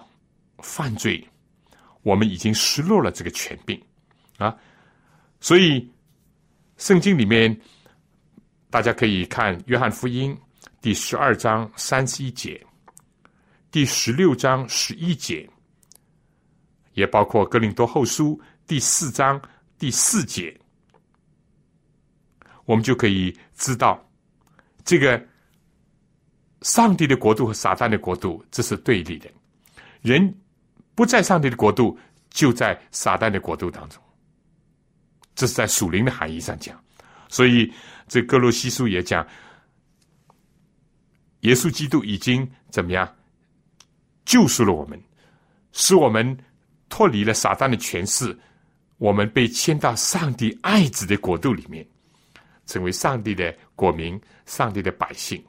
[0.58, 1.28] 犯罪。
[2.02, 3.80] 我们已经失落了这个权柄，
[4.38, 4.56] 啊，
[5.40, 5.90] 所以
[6.76, 7.56] 圣经里面，
[8.70, 10.36] 大家可以看约翰福音
[10.80, 12.64] 第十二章三十一节，
[13.70, 15.48] 第十六章十一节，
[16.94, 19.40] 也包括格林多后书第四章
[19.78, 20.58] 第四节，
[22.64, 24.02] 我们就可以知道
[24.84, 25.24] 这个。
[26.64, 29.28] 上帝的国度和撒旦的国度，这是对立的。
[30.00, 30.32] 人
[30.94, 31.98] 不在上帝的国度，
[32.30, 34.02] 就在撒旦的国度当中。
[35.34, 36.78] 这是在属灵的含义上讲。
[37.28, 37.72] 所以，
[38.06, 39.26] 这哥罗西书也讲，
[41.40, 43.10] 耶稣基督已经怎么样
[44.26, 45.02] 救赎了我们，
[45.72, 46.36] 使我们
[46.90, 48.38] 脱离了撒旦的权势，
[48.98, 51.86] 我们被迁到上帝爱子的国度里面，
[52.66, 55.42] 成为上帝的国民，上帝的百姓。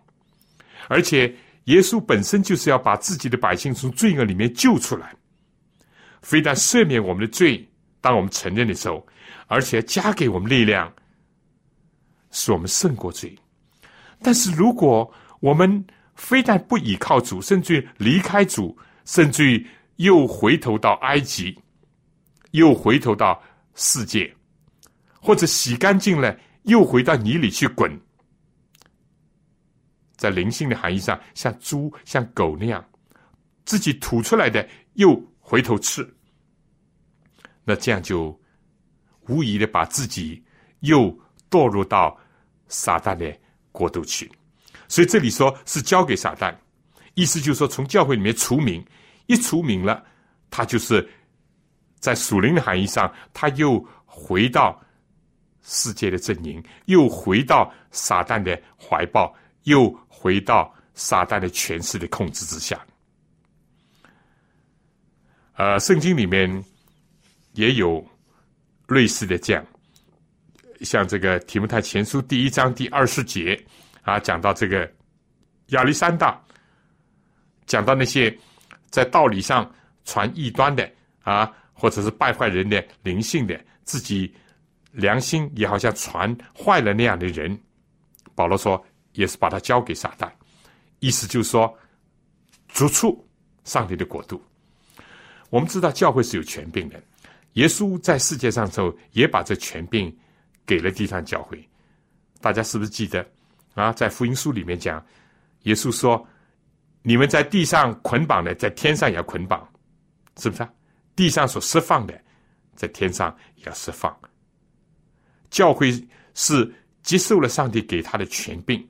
[0.88, 5.14] 而且，耶稣本身就是要把自己的百姓从罪恶里面救出来，
[6.24, 7.70] 非但赦免我们的罪，
[8.02, 9.06] 当我们承认的时候，
[9.48, 10.92] 而且加给我们力量，
[12.32, 13.38] 使我们胜过罪。
[14.22, 21.60] 但是，如果我们非但不依靠主，甚至离开主，甚至于又回头到埃及，
[22.52, 23.44] 又回头到
[23.76, 24.34] 世界，
[25.20, 28.00] 或者洗干净了，又回到泥里去滚。
[30.16, 32.84] 在灵性的含义上，像猪、像狗那样，
[33.66, 36.04] 自己吐出来的又回头吃，
[37.64, 38.36] 那这样就
[39.28, 40.44] 无疑的把自己
[40.80, 41.16] 又
[41.52, 42.18] 堕入到
[42.68, 43.32] 撒旦的
[43.72, 44.32] 国度去。
[44.88, 46.56] 所以这里说是交给撒旦，
[47.14, 48.84] 意思就是说从教会里面除名，
[49.28, 50.04] 一除名了，
[50.50, 51.08] 他就是
[52.00, 54.82] 在属灵的含义上，他又回到
[55.62, 59.36] 世界的阵营，又回到撒旦的怀抱。
[59.66, 62.86] 又回到撒旦的权势的控制之下。
[65.56, 66.64] 呃，圣经里面
[67.54, 68.06] 也有
[68.88, 69.66] 类似的讲，
[70.82, 73.60] 像这个提摩太前书第一章第二十节
[74.02, 74.92] 啊，讲到这个
[75.68, 76.42] 亚历山大，
[77.66, 78.36] 讲到那些
[78.90, 79.70] 在道理上
[80.06, 80.90] 传异端的
[81.22, 84.34] 啊，或者是败坏人的灵性的，自己
[84.92, 87.58] 良心也好像传坏了那样的人，
[88.36, 88.84] 保罗说。
[89.16, 90.28] 也是把它交给撒旦，
[90.98, 91.72] 意思就是说，
[92.70, 93.24] 逐出
[93.64, 94.44] 上帝的国度。
[95.54, 97.00] 我们知道教会是有权柄的，
[97.54, 100.12] 耶稣在世界上时候也把这权柄
[100.66, 101.64] 给了地上教会。
[102.42, 103.24] 大家是不是记得
[103.76, 103.94] 啊？
[103.94, 105.06] 在福音书里面讲，
[105.62, 106.28] 耶稣说
[107.04, 109.62] ：“你们在地上捆绑的，在天上也要捆绑，
[110.40, 110.64] 是不是？
[110.64, 110.74] 啊？
[111.16, 112.20] 地上所释放的，
[112.76, 114.12] 在天上也要释放。”
[115.52, 115.92] 教会
[116.34, 118.84] 是接受了上帝给他的权柄。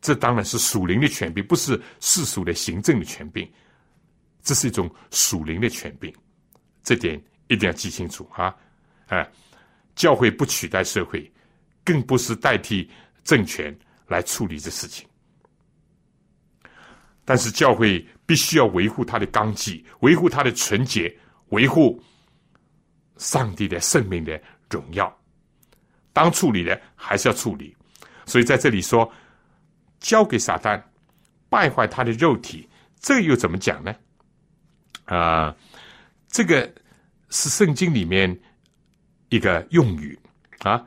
[0.00, 3.50] 这当然是属灵的权柄，不是世俗的行政的权柄。
[4.46, 6.14] 这是一种属灵的权柄，
[6.84, 8.54] 这点一定要记清楚啊！
[9.08, 9.28] 哎，
[9.96, 11.28] 教会不取代社会，
[11.84, 12.88] 更不是代替
[13.24, 15.04] 政权来处理这事情。
[17.24, 21.12] 但是教会必须要维护它的纲纪，维护它的纯洁，
[21.48, 22.00] 维护
[23.16, 25.12] 上帝的圣命的荣耀。
[26.12, 27.76] 当处理的还是要处理，
[28.26, 29.12] 所以在这里说。
[29.98, 30.80] 交给撒旦，
[31.48, 32.68] 败坏他的肉体，
[33.00, 33.92] 这又怎么讲呢？
[35.06, 35.54] 啊，
[36.28, 36.72] 这个
[37.30, 38.38] 是圣经里面
[39.30, 40.18] 一个用语
[40.60, 40.86] 啊，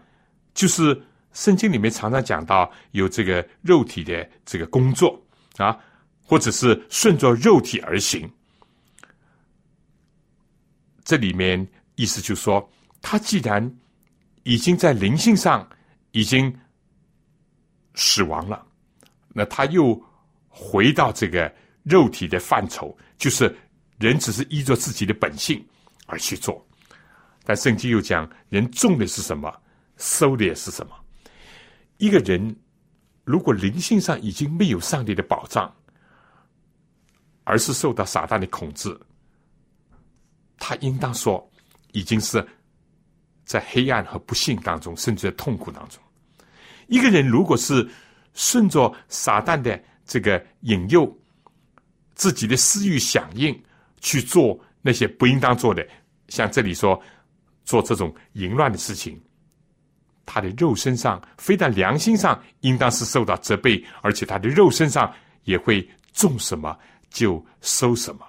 [0.54, 1.02] 就是
[1.34, 5.20] 圣经里面常常讲到有这个肉体的这个工作
[5.58, 5.78] 啊，
[6.24, 8.30] 或者是顺着肉体而行。
[11.04, 12.70] 这里面意思就是说，
[13.02, 13.78] 他既然
[14.44, 15.68] 已经在灵性上
[16.12, 16.56] 已经
[17.96, 18.66] 死亡了。
[19.34, 20.00] 那他又
[20.48, 21.54] 回到这个
[21.84, 23.56] 肉体的范畴，就是
[24.00, 25.64] 人只是依着自己的本性
[26.08, 26.66] 而去做。
[27.44, 29.54] 但圣经又讲，人种的是什么，
[29.98, 30.96] 收的也是什么。
[31.98, 32.56] 一个人
[33.24, 35.74] 如果灵性上已经没有上帝的保障，
[37.44, 38.98] 而是受到撒旦的控制，
[40.58, 41.52] 他应当说，
[41.92, 42.46] 已经是
[43.44, 46.02] 在黑暗和不幸当中，甚至在痛苦当中。
[46.88, 47.88] 一个人如果是，
[48.34, 51.12] 顺着撒旦的这个引诱，
[52.14, 53.60] 自己的私欲响应
[54.02, 55.88] 去做那些不应当做的，
[56.28, 57.02] 像这里说
[57.64, 59.22] 做这种淫乱的事情，
[60.26, 66.78] 他的肉身上非但良心上应当是受到责备，而且他的肉身上也会种什么
[67.10, 68.26] 就收什么。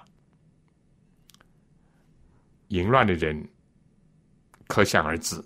[2.69, 3.49] 淫乱的人
[4.67, 5.43] 可想而知，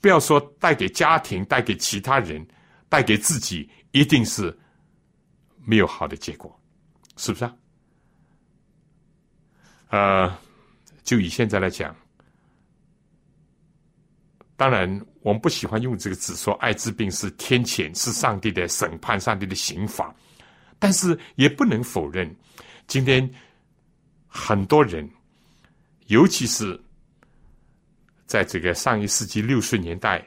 [0.00, 2.46] 不要说带给家庭，带给其他人。
[2.90, 4.58] 带给自己一定是
[5.64, 6.60] 没有好的结果，
[7.16, 7.56] 是不是啊？
[9.90, 10.36] 呃，
[11.02, 11.94] 就以现在来讲，
[14.56, 14.88] 当然，
[15.22, 20.14] 我们不喜欢用这个字说艾滋病是天谴，是上帝的审判，上帝的刑罚。
[20.78, 22.34] 但是也不能否认，
[22.86, 23.28] 今天
[24.26, 25.08] 很多人，
[26.06, 26.80] 尤其是
[28.26, 30.24] 在这个上一世纪六十年代，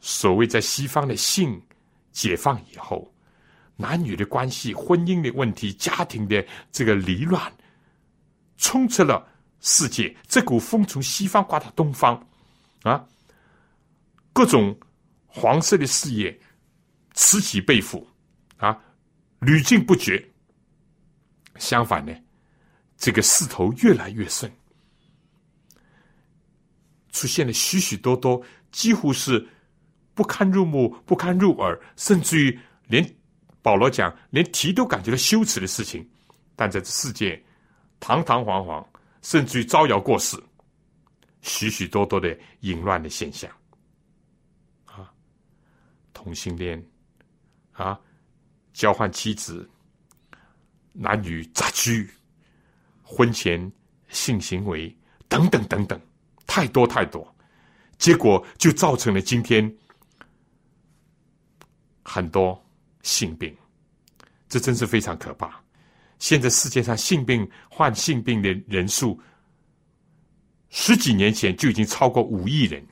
[0.00, 1.60] 所谓在西方的性
[2.10, 3.12] 解放以后，
[3.76, 7.52] 男女的关系、婚姻的问题、家庭的这个离乱，
[8.56, 9.26] 充斥了
[9.60, 10.14] 世界。
[10.26, 12.26] 这股风从西方刮到东方，
[12.82, 13.04] 啊，
[14.32, 14.78] 各种
[15.26, 16.38] 黄色的事业
[17.12, 18.06] 此起彼伏，
[18.56, 18.78] 啊。
[19.40, 20.26] 屡禁不绝。
[21.56, 22.14] 相反呢，
[22.96, 24.50] 这个势头越来越盛，
[27.12, 28.42] 出现了许许多多
[28.72, 29.46] 几乎是
[30.14, 33.06] 不堪入目、不堪入耳，甚至于连
[33.60, 36.08] 保罗讲连提都感觉到羞耻的事情。
[36.56, 37.43] 但在这世界
[38.04, 38.86] 堂堂皇皇，
[39.22, 40.36] 甚至于招摇过市，
[41.40, 43.50] 许许多多的淫乱的现象
[44.84, 45.10] 啊，
[46.12, 46.86] 同性恋
[47.72, 47.98] 啊。
[48.74, 49.66] 交换妻子、
[50.92, 52.10] 男女杂居、
[53.02, 53.72] 婚前
[54.08, 54.94] 性行为
[55.26, 55.98] 等等等等，
[56.46, 57.34] 太多太多，
[57.96, 59.74] 结果就造成了今天
[62.02, 62.62] 很多
[63.02, 63.56] 性病，
[64.46, 65.63] 这真是非常可怕。
[66.18, 69.20] 现在世界上性病患性病的人数，
[70.70, 72.84] 十几年前就已经超过五亿人，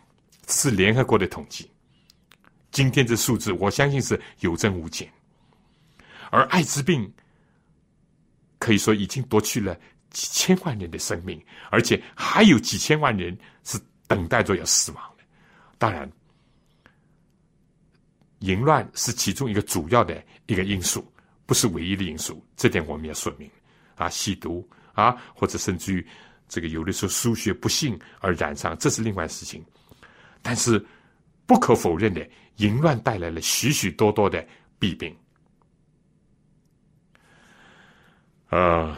[0.49, 1.71] 是联合国的统计。
[2.71, 5.11] 今天这数字，我相信是有增无减。
[6.31, 7.13] 而艾滋病
[8.59, 9.79] 可以说已经夺去了
[10.11, 11.39] 几千万人的生命，
[11.71, 15.25] 而且还有几千万人是等待着要死亡的。
[15.77, 16.11] 当然，
[18.39, 21.12] 淫乱是其中一个主要的一个因素，
[21.47, 22.45] 不是唯一的因素。
[22.57, 23.51] 这点我们要说明
[23.95, 26.07] 啊，吸毒啊，或者甚至于
[26.49, 29.65] 这个有的时候输血不幸而染上，这是另外事情。
[30.43, 30.85] 但是
[31.47, 34.47] 不可否认的，淫乱带来了许许多多的
[34.79, 35.17] 弊病。
[38.49, 38.97] 呃，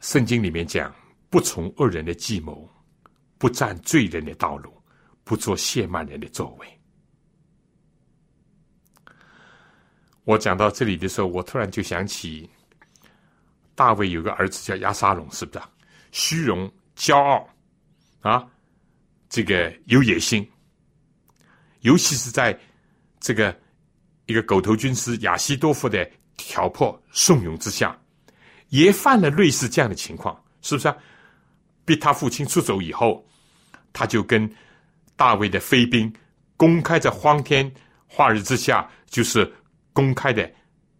[0.00, 0.94] 圣经里面讲，
[1.30, 2.68] 不从恶人的计谋，
[3.36, 4.72] 不占罪人的道路，
[5.24, 6.77] 不做亵慢人的作为。
[10.28, 12.46] 我讲到这里的时候，我突然就想起，
[13.74, 15.64] 大卫有个儿子叫亚沙龙，是不是？
[16.12, 17.48] 虚荣、骄傲
[18.20, 18.46] 啊，
[19.30, 20.46] 这个有野心，
[21.80, 22.54] 尤其是在
[23.18, 23.58] 这个
[24.26, 26.06] 一个狗头军师亚西多夫的。
[26.40, 27.98] 挑破怂恿之下，
[28.68, 30.96] 也犯了类似这样的情况，是不是啊？
[31.84, 33.26] 逼他父亲出走以后，
[33.92, 34.48] 他就跟
[35.16, 36.10] 大卫的飞兵
[36.56, 37.68] 公开在荒天
[38.06, 39.52] 化日之下，就是
[39.98, 40.48] 公开的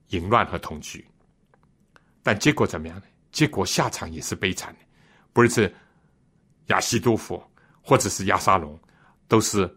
[0.09, 1.07] 淫乱和同居。
[2.21, 3.05] 但结果怎么样呢？
[3.31, 4.81] 结果下场也是悲惨的，
[5.33, 5.73] 不是
[6.67, 7.41] 亚西多夫
[7.81, 8.77] 或者是亚沙龙，
[9.29, 9.73] 都是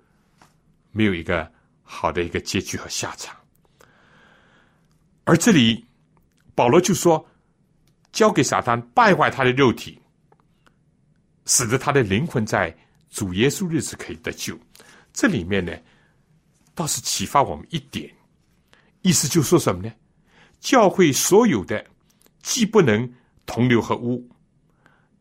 [0.89, 1.47] 没有一个
[1.83, 3.37] 好的一个结局和下场。
[5.23, 5.85] 而这里，
[6.55, 7.23] 保罗就说
[8.11, 10.01] ：“交给撒旦败坏他的肉体，
[11.45, 12.75] 使得他的灵魂在
[13.11, 14.59] 主耶稣日子可以得救。”
[15.13, 15.77] 这里面呢，
[16.73, 18.11] 倒是启发我们一点，
[19.01, 19.91] 意思就说什么呢？
[20.59, 21.83] 教会所有的
[22.41, 23.11] 既不能
[23.45, 24.29] 同流合污，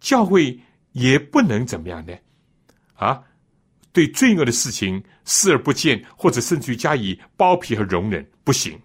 [0.01, 0.61] 教会
[0.93, 2.15] 也不能怎么样呢？
[2.95, 3.23] 啊，
[3.93, 8.79] 对罪恶的事情视而不见，或者甚至于加以包庇和容忍，不行。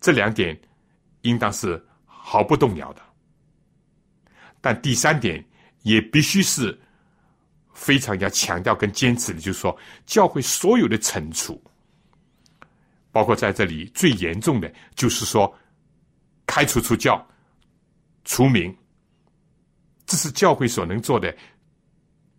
[0.00, 0.58] 这两点
[1.22, 3.02] 应当是毫不动摇的，
[4.62, 5.44] 但第三点
[5.82, 6.78] 也必须是
[7.74, 11.62] 非常要强调跟坚持的，就是说，教会所有的惩处，
[13.12, 15.52] 包括在这里最严重的，就是说
[16.46, 17.26] 开除出教、
[18.24, 18.76] 除名，
[20.06, 21.36] 这是教会所能做的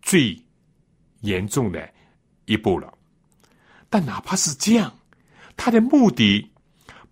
[0.00, 0.36] 最
[1.20, 1.92] 严重的
[2.46, 2.92] 一步了。
[3.88, 4.96] 但哪怕是这样，
[5.56, 6.48] 他的目的。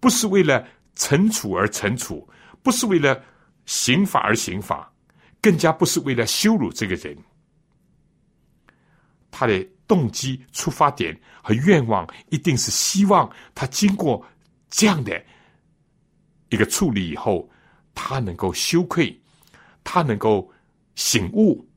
[0.03, 2.27] 不是为了惩处而惩处，
[2.63, 3.23] 不是为了
[3.67, 4.91] 刑法而刑法，
[5.43, 7.15] 更加不是为了羞辱这个人。
[9.31, 14.25] 他的动机、出发点和愿望，一定是希望他经过
[14.69, 15.21] 这样的
[16.51, 17.51] 一个处理以后，
[17.93, 19.21] 他能够羞愧，
[19.83, 20.49] 他能够
[20.95, 21.69] 醒悟，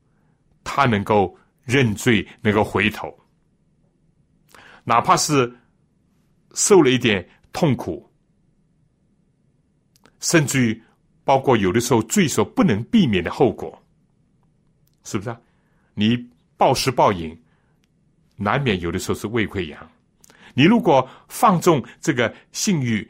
[0.62, 3.12] 他能够认罪，能够回头，
[4.84, 5.52] 哪怕是
[6.54, 8.08] 受了一点痛苦。
[10.20, 10.82] 甚至于，
[11.24, 13.76] 包括有的时候罪所不能避免的后果，
[15.02, 15.40] 是不是啊？
[15.94, 16.16] 你
[16.56, 17.36] 暴食暴饮，
[18.36, 19.78] 难免有的时候是胃溃疡；
[20.54, 23.08] 你如果放纵这个性欲、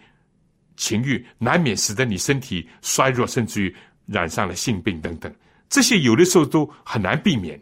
[0.77, 5.35] 情欲，难免使得你身体衰弱，甚至于染上了性病等等。
[5.69, 7.61] 这些有的时候都很难避免。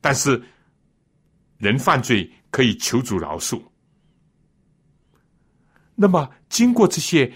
[0.00, 0.42] 但是
[1.56, 3.62] 人犯罪可以求主饶恕。
[5.94, 7.32] 那么，经过这些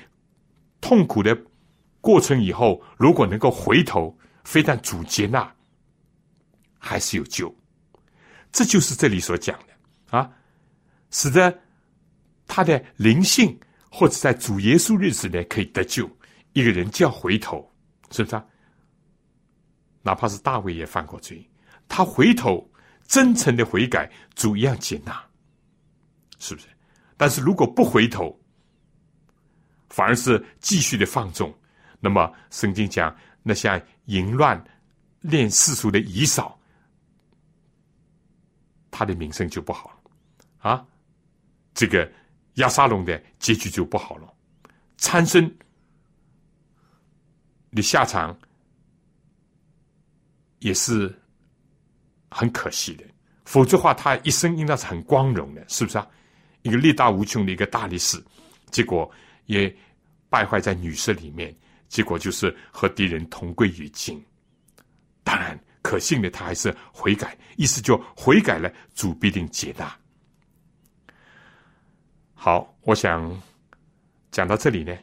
[0.81, 1.37] 痛苦的
[2.01, 5.51] 过程以后，如果能够回头，非但主接纳，
[6.79, 7.55] 还是有救。
[8.53, 10.31] 这就是这里所讲的啊，
[11.11, 11.57] 使得
[12.47, 13.59] 他的灵性
[13.91, 16.09] 或者在主耶稣日子呢可以得救。
[16.55, 17.71] 一个人就要回头，
[18.11, 18.35] 是不是？
[18.35, 18.45] 啊？
[20.03, 21.47] 哪怕是大卫也犯过罪，
[21.89, 22.69] 他回头
[23.07, 25.23] 真诚的悔改，主一样接纳，
[26.39, 26.67] 是不是？
[27.17, 28.37] 但是如果不回头，
[29.91, 31.55] 反而是继续的放纵，
[32.01, 34.63] 那么圣经讲，那像淫乱、
[35.21, 36.58] 恋世俗的姨嫂，
[38.99, 40.85] 他的名声就不好了啊！
[41.73, 42.11] 这个
[42.55, 44.35] 亚沙龙的结局就不好了，
[44.97, 45.49] 参生
[47.71, 48.37] 的下场
[50.59, 51.17] 也是
[52.29, 53.05] 很可惜的。
[53.45, 56.09] 否则话，他一生应该是很光荣的，是不是啊？
[56.63, 58.21] 一个力大无穷的一个大力士，
[58.73, 59.09] 结果。
[59.47, 59.75] 也
[60.29, 61.57] 败坏在女色里面，
[61.89, 64.23] 结果就是和敌人同归于尽。
[65.25, 69.97] 当然，可信的他还是悔改，意思就悔改了，主必定接纳。
[72.35, 73.43] 好，我想
[74.31, 74.97] 讲到这里呢，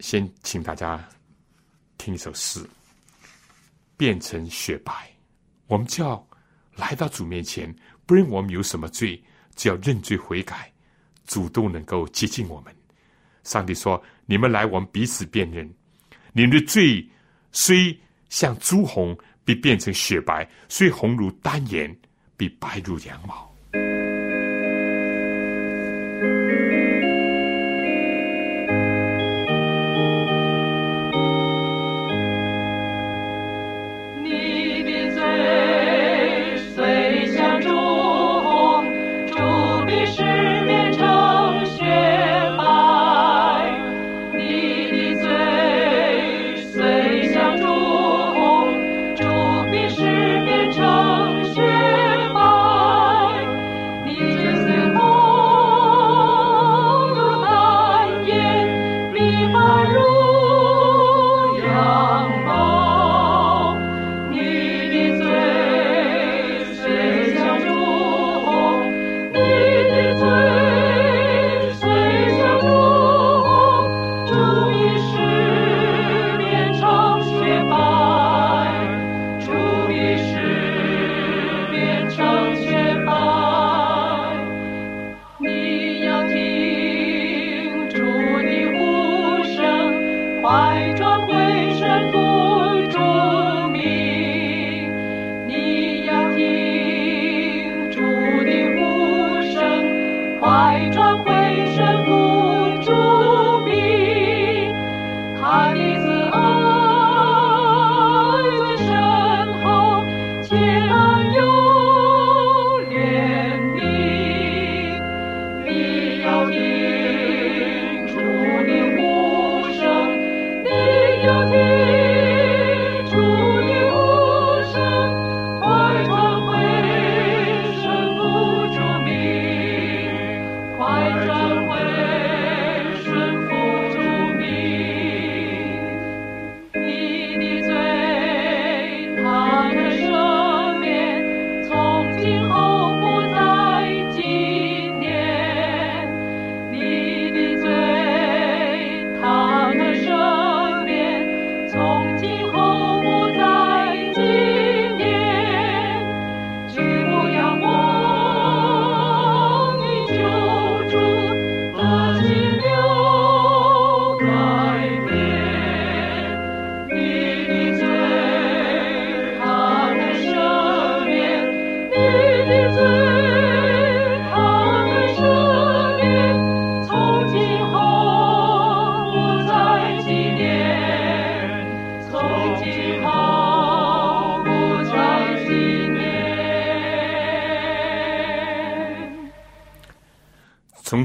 [0.00, 1.08] 先请大家
[1.98, 2.60] 听一首诗，
[3.96, 4.92] 《变成雪白》。
[5.66, 6.28] 我们就要
[6.74, 9.22] 来到主面前，不论我们有什么罪，
[9.54, 10.70] 只要认罪悔改。
[11.24, 12.74] 主动能够接近我们，
[13.44, 15.72] 上帝说：“你们来，我们彼此辨认。
[16.32, 17.08] 你们的罪
[17.52, 17.98] 虽
[18.32, 19.14] 像朱红，
[19.44, 21.94] 比变成雪白；虽红如丹颜，
[22.34, 23.44] 比白如羊毛。”《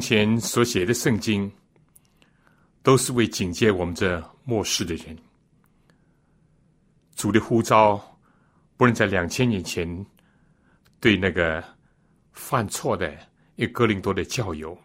[0.07, 1.51] 前》所写的圣经，
[2.81, 5.17] 都是为警戒我们这末世的人。
[7.13, 7.97] 主的呼召，
[8.77, 10.05] 不论在两千年前
[11.01, 11.61] 对那个
[12.31, 13.13] 犯错的
[13.57, 14.77] 一哥林多的教友，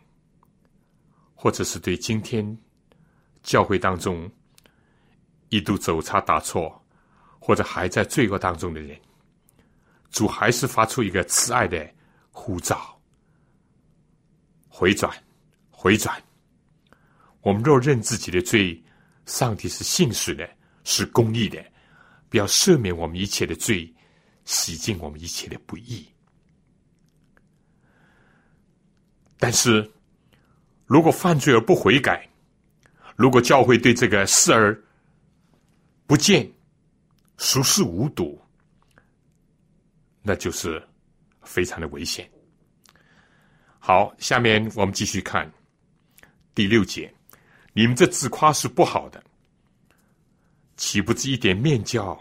[1.36, 2.58] 或者是对今天
[3.44, 4.28] 教会当中
[5.50, 6.84] 一度走差打错，
[7.38, 9.00] 或者还在罪恶当中的人，
[10.10, 11.88] 主还是发出一个慈爱的
[12.32, 12.91] 呼召：
[14.74, 15.14] 回转，
[15.70, 16.20] 回转。
[17.42, 18.82] 我们若认自己的罪，
[19.26, 20.48] 上帝是信实的，
[20.82, 21.62] 是公义的，
[22.30, 23.92] 不要赦免我们一切的罪，
[24.46, 26.08] 洗净我们一切的不义。
[29.38, 29.88] 但是，
[30.86, 32.26] 如果犯罪而不悔改，
[33.14, 34.82] 如果教会对这个视而
[36.06, 36.50] 不见、
[37.36, 38.40] 熟视无睹，
[40.22, 40.82] 那就是
[41.42, 42.31] 非常的危险。
[43.84, 45.52] 好，下面我们继续看
[46.54, 47.12] 第六节：
[47.72, 49.20] 你们这自夸是不好的，
[50.76, 52.16] 岂不知一点面教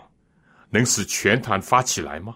[0.71, 2.35] 能使全团发起来吗？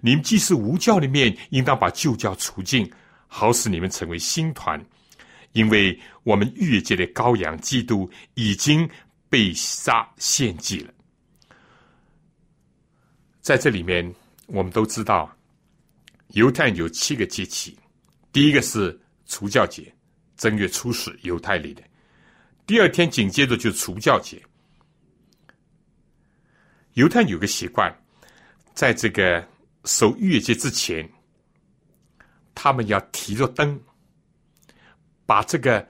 [0.00, 2.92] 你们既是无教的面，应当把旧教除尽。
[3.28, 4.84] 好使你们成为新团，
[5.52, 8.88] 因为我们越节的羔羊基督已经
[9.28, 10.92] 被杀献祭了。
[13.40, 14.12] 在这里面，
[14.46, 15.32] 我们都知道，
[16.28, 17.78] 犹太有七个节气，
[18.34, 19.94] 第一个是除教节，
[20.36, 21.80] 正月初十，犹太里的；
[22.66, 24.42] 第二天紧接着就除教节。
[26.94, 27.96] 犹太有个习惯，
[28.74, 29.46] 在这个
[29.84, 31.08] 守逾越节之前。
[32.56, 33.80] 他们要提着灯，
[35.26, 35.86] 把这个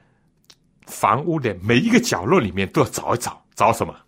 [0.87, 3.99] 房屋的每一个角落里面都要找一找，找什么？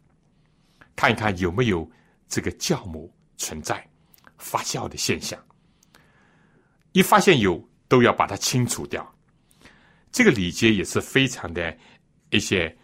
[0.95, 1.91] 看一看有没有
[2.29, 3.87] 这个酵母存在
[4.37, 5.43] 发酵的现象。
[6.93, 9.15] 一发现有，都要把它清除掉。
[10.13, 11.77] 这个礼节也是非常的
[12.31, 12.77] 一些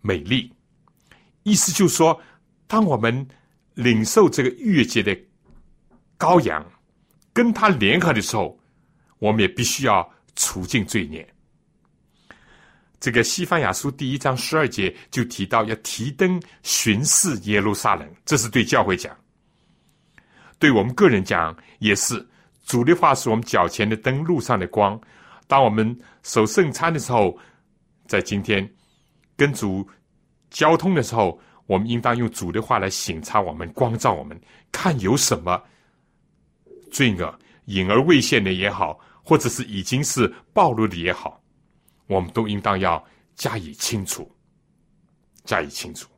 [0.00, 0.52] 美丽。
[1.42, 2.20] 意思就是说，
[2.66, 3.26] 当我们
[3.74, 5.16] 领受这个逾越节的
[6.18, 6.64] 羔羊，
[7.32, 8.58] 跟他联合的时候。
[9.18, 11.24] 我们也必须要除尽罪孽。
[12.98, 19.14] 这个《西方雅书》第一章十二节就提到要提灯巡视耶路撒冷，这是对教会讲；
[20.58, 22.28] 对我们个人讲也是。
[22.62, 25.00] 主的话是我们脚前的灯，路上的光。
[25.46, 27.36] 当我们守圣餐的时候，
[28.06, 28.68] 在今天
[29.36, 29.88] 跟主
[30.50, 34.40] 交通的时候，我们应当用主的话来省察我们，光照我们，
[34.70, 35.62] 看有什么
[36.90, 38.98] 罪恶隐而未现的也好。
[39.24, 41.40] 或者是已经是暴露的也好，
[42.08, 43.02] 我们都应当要
[43.36, 44.28] 加以清除，
[45.44, 46.08] 加以清除。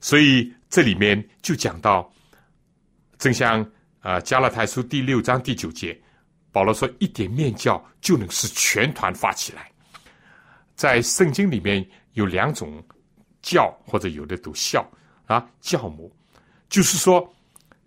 [0.00, 2.12] 所以这里面就讲到，
[3.18, 3.64] 正像
[4.00, 5.98] 啊加拉太书第六章第九节，
[6.50, 9.70] 保罗说一点面教就能使全团发起来。
[10.74, 12.82] 在圣经里面有两种
[13.42, 14.88] 教，或者有的读孝
[15.26, 16.10] 啊教母，
[16.68, 17.32] 就是说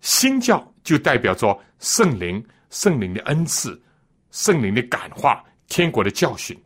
[0.00, 2.44] 新教就代表着圣灵。
[2.70, 3.80] 圣灵的恩赐，
[4.32, 6.60] 圣灵的感化，天国的教训，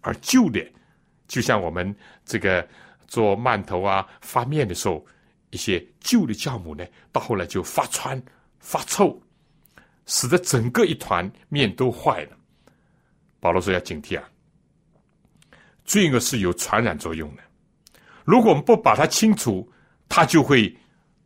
[0.00, 0.60] 而旧的，
[1.28, 1.94] 就像我们
[2.24, 2.68] 这个
[3.06, 5.06] 做馒头啊、发面的时候，
[5.50, 8.20] 一些旧的酵母呢，到后来就发穿、
[8.62, 9.20] 发臭，
[10.06, 12.36] 使得整个一团面都坏了。
[13.38, 14.26] 保罗说要警惕啊，
[15.84, 17.42] 罪恶是有传染作用的，
[18.24, 19.70] 如果我们不把它清除，
[20.08, 20.74] 它就会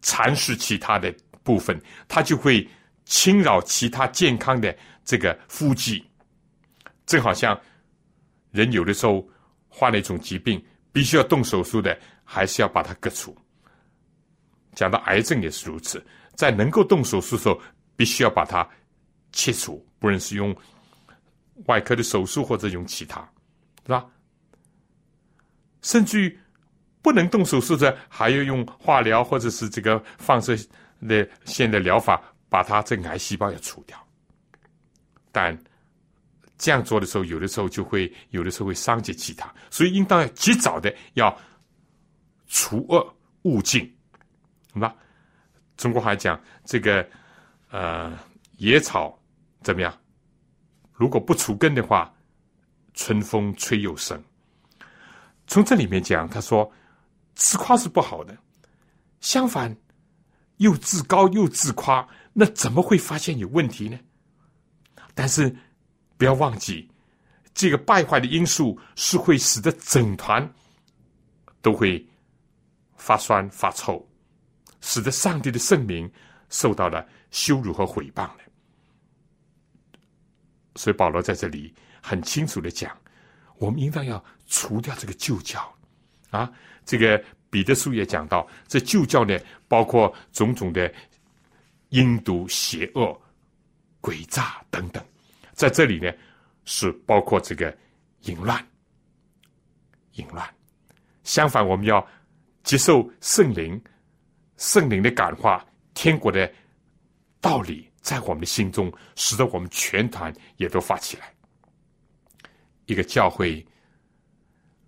[0.02, 1.14] 蚕食其他的
[1.44, 2.68] 部分，它就会。
[3.08, 6.04] 侵扰其他健康的这个肤肌，
[7.06, 7.56] 正好像
[8.50, 9.24] 人有的时候
[9.68, 10.60] 患了一种疾病，
[10.90, 13.32] 必须要动手术的，还是要把它割除。
[14.74, 16.04] 讲到癌症也是如此，
[16.36, 17.60] 在能够动手术时候，
[17.96, 18.68] 必须要把它
[19.32, 20.54] 切除，不论是用
[21.64, 23.20] 外科的手术或者用其他，
[23.84, 24.06] 是吧？
[25.82, 26.38] 甚至于
[27.02, 30.56] 不能动手术的，还要用化疗或者是这个放射
[31.00, 32.22] 的线的疗法。
[32.48, 33.98] 把它这癌细胞要除掉，
[35.32, 35.52] 但
[36.56, 41.36] 这样做的时候，有的时候就会有的时候会伤及其他，所以应当要及早的要
[42.46, 43.82] 除恶务尽，
[44.72, 44.94] 是吧？
[45.76, 47.06] 中国还讲这个
[47.70, 48.18] 呃
[48.58, 49.18] 野草
[49.62, 49.96] 怎么样？
[50.92, 52.12] 如果不除根的话，
[52.94, 54.22] 春风吹又生。
[55.46, 56.72] 从这里面讲，他说
[57.34, 58.36] 自夸是不好的，
[59.20, 59.76] 相反
[60.56, 62.08] 又自高又自夸。
[62.32, 63.98] 那怎么会发现有问题呢？
[65.14, 65.54] 但是
[66.18, 66.90] 不要忘记，
[67.54, 70.46] 这个败坏的因素是会使得整团
[71.62, 72.06] 都会
[72.96, 74.06] 发酸发臭，
[74.86, 76.08] 使得上帝的圣名
[76.48, 78.44] 受到了羞辱和毁谤的。
[80.76, 82.96] 所以保罗在这里很清楚的讲，
[83.56, 85.60] 我们应当要除掉这个旧教
[86.30, 86.48] 啊。
[86.84, 87.20] 这个
[87.50, 90.90] 彼得书也讲到，这旧教呢，包括种种的。
[91.90, 93.22] 阴毒、邪恶、
[94.02, 95.02] 诡诈等等，
[95.52, 96.12] 在这里呢，
[96.64, 97.74] 是包括这个
[98.22, 98.60] 淫乱、
[100.14, 100.44] 淫乱。
[101.22, 102.04] 相反，我们要
[102.64, 103.80] 接受圣灵、
[104.56, 106.50] 圣灵的感化、天国的
[107.40, 111.32] 道理在我们的心中，使得我们全团也都发起来。
[112.86, 113.66] 一个教会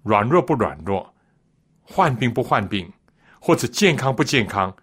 [0.02, 1.12] 软弱不软弱，
[1.82, 2.90] 患病不患病，
[3.40, 4.74] 或者健康不健康，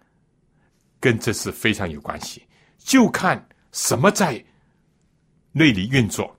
[1.00, 2.46] 跟这是非常有关系。
[2.78, 4.42] 就看什么在
[5.52, 6.38] 内里运作，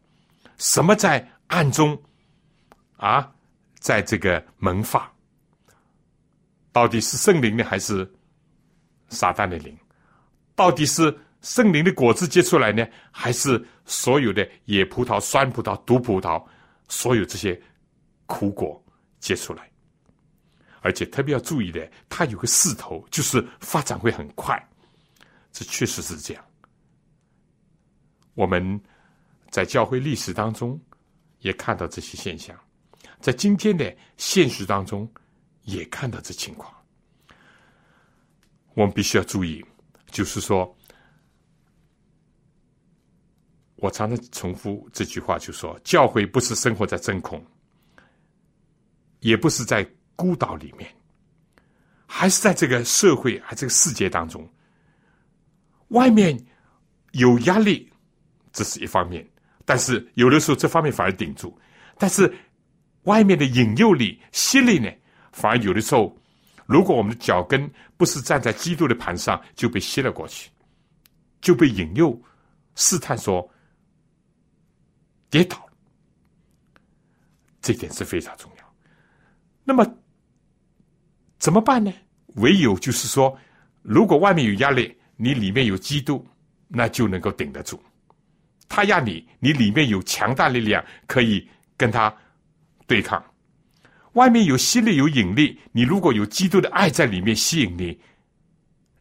[0.57, 1.99] 什么在暗中
[2.97, 3.33] 啊，
[3.79, 5.11] 在这个萌发，
[6.71, 8.09] 到底是圣灵的还是
[9.09, 9.77] 撒旦的灵？
[10.55, 16.43] 到底是圣灵的果子结出来呢，还是所有的野葡萄、酸葡萄、毒葡萄？
[16.89, 17.61] 所有这些
[18.27, 18.81] 苦果
[19.19, 19.69] 结出来，
[20.79, 24.57] 而且特别要注意的，它有个势头，就是发展会很快。
[25.51, 26.41] 这确实是这样。
[28.35, 28.81] 我们
[29.49, 30.79] 在教会历史当中
[31.39, 32.57] 也看到这些现象，
[33.19, 35.11] 在今天的现实当中
[35.63, 36.73] 也看到这情况。
[38.77, 39.65] 我们必须要注意，
[40.11, 40.71] 就是说。
[43.79, 47.39] 我常常重复这句话，就说教会不是生活在真空，
[49.19, 50.91] 也不是在孤岛里面，
[52.07, 54.47] 还是在这个社会、还这个世界当中。
[55.89, 56.35] 外面
[57.11, 57.87] 有压力，
[58.51, 59.23] 这是一方面；
[59.63, 61.55] 但是有的时候这方面反而顶住。
[61.99, 62.35] 但是
[63.03, 64.91] 外面的引诱力、吸力呢，
[65.31, 66.17] 反而有的时候，
[66.67, 70.51] 如果我们的脚跟不是站在基督的盘上，就被吸了过去，
[71.41, 72.21] 就被引诱、
[72.75, 73.49] 试探说。
[75.29, 75.69] 跌倒，
[77.61, 78.73] 这点是非常重要。
[79.65, 79.85] 那么
[81.37, 81.93] 怎么办呢？
[82.35, 83.37] 唯有就是说，
[83.81, 86.25] 如果外面有压力，你里面有基督，
[86.69, 87.77] 那就能够顶得住。
[88.69, 91.45] 他压你，你里面有强大力量可以
[91.75, 92.15] 跟他
[92.85, 93.21] 对抗。
[94.17, 97.97] 外面有吸力、有引力，你如果有基督的爱在里面吸引你，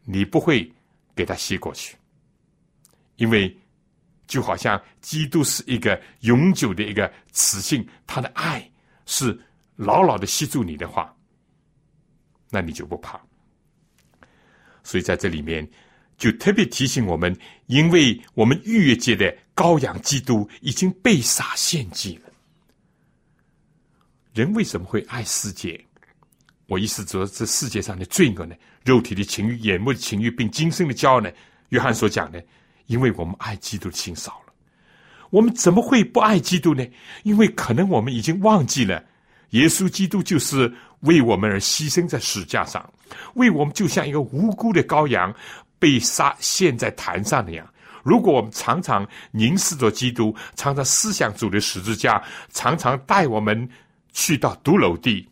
[0.05, 0.71] 你不会
[1.15, 1.95] 给他吸过去，
[3.17, 3.55] 因为。
[4.27, 8.69] 就好像基督是一个永久的一个雌性，他的爱
[9.05, 9.31] 是
[9.77, 11.15] 牢牢的吸住你的话，
[12.49, 13.17] 那你就不怕。
[14.83, 15.65] 所以在这里面
[16.17, 17.33] 就特别提醒我们，
[17.67, 22.26] 因为我们逾越界的羔羊基督已经被杀献祭了。
[24.37, 25.83] 人为什么会爱世界？
[26.67, 28.55] 我意思说，这世界上的罪恶呢？
[28.83, 31.31] 肉体的情欲、眼目的情欲，并今生的骄傲呢？
[31.69, 32.43] 约翰所讲的。
[32.85, 34.53] 因为我们爱基督的心少了，
[35.29, 36.85] 我们怎么会不爱基督呢？
[37.23, 39.03] 因为可能我们已经忘记了，
[39.49, 42.89] 耶稣基督就是为我们而牺牲在石架上，
[43.33, 45.35] 为我们就像一个无辜的羔羊
[45.77, 47.67] 被杀献在坛上那样。
[48.03, 52.23] 如果我们常常凝视着基督，常常思想主的十字架，
[52.53, 53.69] 常常带我们
[54.17, 55.29] 去到独楼地，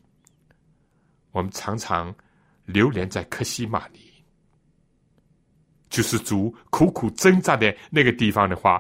[1.32, 2.14] 我们常常
[2.66, 4.00] 流连在克西玛尼。
[5.90, 8.80] 就是主苦苦挣扎的那个地方的话，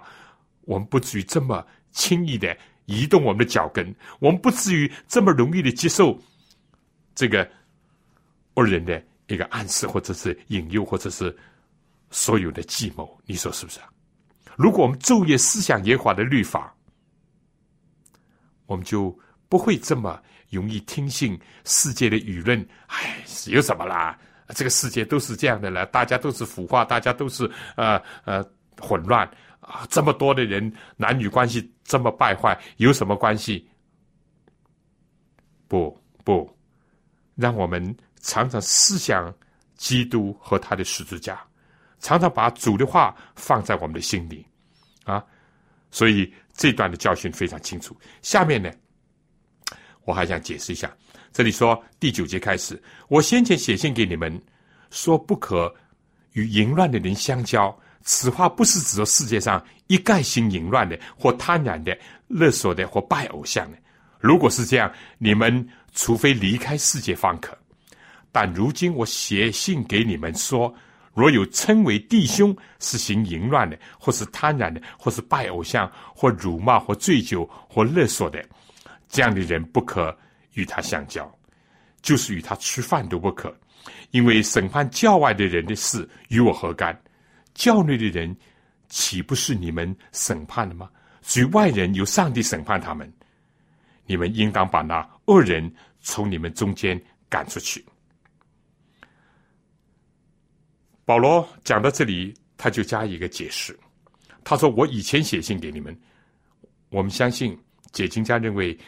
[0.62, 6.16] 我们不至于这么轻易的移动我们的脚跟，我们不至于这么容易的接受
[7.16, 7.50] 这个
[8.54, 11.36] 恶人的一个暗示，或者是引诱，或者是
[12.12, 13.20] 所有的计谋。
[13.26, 13.90] 你说是不是啊？
[14.56, 16.72] 如果我们昼夜思想耶和华的律法，
[18.68, 19.18] 我们就
[19.56, 22.60] 不会这么容易听信世界的舆论。
[22.88, 24.20] 哎，有什么啦？
[24.50, 28.46] 这个世界都是这样的了，大家都是腐化，大家都是呃呃
[28.82, 29.26] 混乱
[29.62, 29.88] 啊！
[29.90, 33.66] 这么多的人，男女关系这么败坏，有什么关系？
[35.70, 36.54] 不不，
[37.36, 39.34] 让我们常常思想
[39.78, 41.42] 基督和他的十字架，
[42.02, 44.46] 常常把主的话放在我们的心里
[45.06, 45.24] 啊！
[45.92, 47.96] 所以这段的教训非常清楚。
[48.22, 48.70] 下面呢，
[50.06, 50.92] 我还想解释一下。
[51.34, 54.42] 这里说第九节开始，我先前写信给你们，
[54.90, 55.74] 说不可
[56.32, 57.76] 与淫乱的人相交。
[58.08, 61.98] 此话不是指着世界上一概行淫乱的，或贪婪的、
[62.28, 63.78] 勒索的，或拜偶像的。
[64.20, 67.58] 如果是这样，你们除非离开世界方可。
[68.32, 70.72] 但如今我写信给你们说，
[71.16, 78.46] 若有称为弟兄是行淫乱的，或是贪婪的，或是拜偶像，或辱骂，或醉酒，或勒索的，
[79.16, 80.14] 这样的人不可。
[80.58, 81.30] 与他相交，
[82.02, 83.54] 就是与他吃饭都不可，
[84.12, 86.98] 因为审判教外的人的事与我何干？
[87.54, 88.34] 教内的人
[88.88, 90.90] 岂不是你们审判的吗？
[91.24, 93.12] 属于外人由上帝审判他们，
[94.06, 96.98] 你们应当把那恶人从你们中间
[97.28, 97.84] 赶出去。
[101.04, 103.78] 保罗讲到这里，他就加一个解释，
[104.42, 105.94] 他说：“我以前写信给你们，
[106.88, 107.60] 我们相信
[107.92, 108.80] 解经家认为。”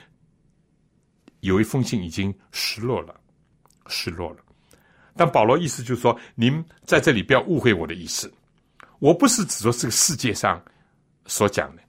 [1.42, 3.16] 有一封信已经失落了，
[3.88, 4.38] 失落了。
[5.16, 8.32] 但保罗意思就是说，您在这里不要误会我的意思。
[9.00, 10.64] 我不是指说这个世界上
[11.26, 11.82] 所讲的，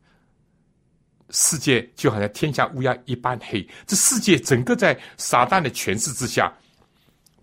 [1.31, 3.67] 世界就好像天下乌鸦一般黑。
[3.87, 6.53] 这世界整个在撒旦的权势之下，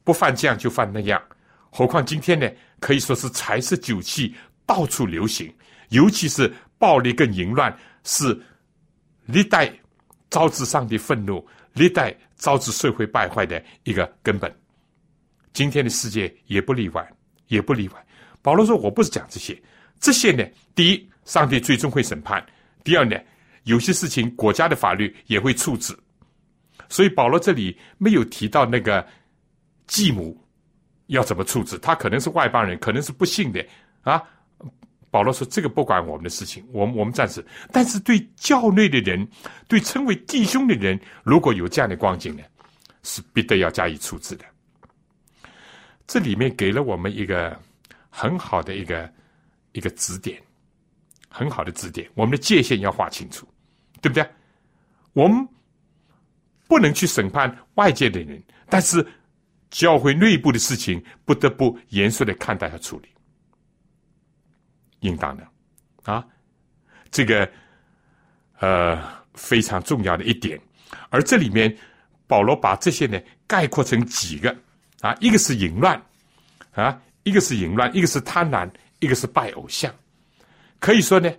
[0.03, 1.21] 不犯这样就犯那样。
[1.69, 2.49] 何况今天呢，
[2.79, 4.33] 可以说是财色酒气
[4.65, 5.53] 到处流行，
[5.89, 8.39] 尤其是暴力跟淫乱是
[9.25, 9.71] 历代
[10.29, 11.45] 招致上帝愤怒、
[11.75, 14.53] 历代招致社会败坏的一个根本。
[15.53, 17.07] 今天的世界也不例外，
[17.47, 18.05] 也不例外。
[18.41, 19.61] 保罗说：“我不是讲这些，
[19.99, 22.41] 这些呢，第一，上帝最终会审判；
[22.83, 23.17] 第二呢，
[23.63, 25.97] 有些事情国家的法律也会处置。
[26.89, 29.05] 所以保罗这里没有提到那个
[29.87, 30.37] 继母
[31.07, 33.65] 要怎么处置，他可能是外邦人，可能是不幸的
[34.01, 34.21] 啊。
[35.15, 37.41] 保罗说：这个不管我们的事情，我们我们暂时。
[37.71, 39.25] 但是对教内的人，
[39.65, 42.43] 对称为弟兄的人，如果有这样的光景呢，
[43.01, 44.43] 是必得要加以处置的。”
[46.05, 47.57] 这里面给了我们一个
[48.09, 49.09] 很好的一个
[49.71, 50.37] 一个指点，
[51.29, 52.09] 很好的指点。
[52.13, 53.47] 我们的界限要划清楚，
[54.01, 54.29] 对不对？
[55.13, 55.47] 我们
[56.67, 59.07] 不能去审判外界的人，但是
[59.71, 63.07] 教会内部的事情不得不严肃的看待和处理，
[64.99, 65.47] 应当的
[66.03, 66.25] 啊，
[67.11, 67.49] 这个
[68.59, 69.01] 呃
[69.33, 70.59] 非常重要的一点。
[71.09, 71.75] 而这里面
[72.27, 74.55] 保罗把这些呢概括成几个。
[75.01, 76.01] 啊，一个是淫乱，
[76.71, 78.67] 啊，一个是淫乱，一个是贪婪，
[78.99, 79.93] 一个是拜偶像。
[80.79, 81.31] 可以说呢，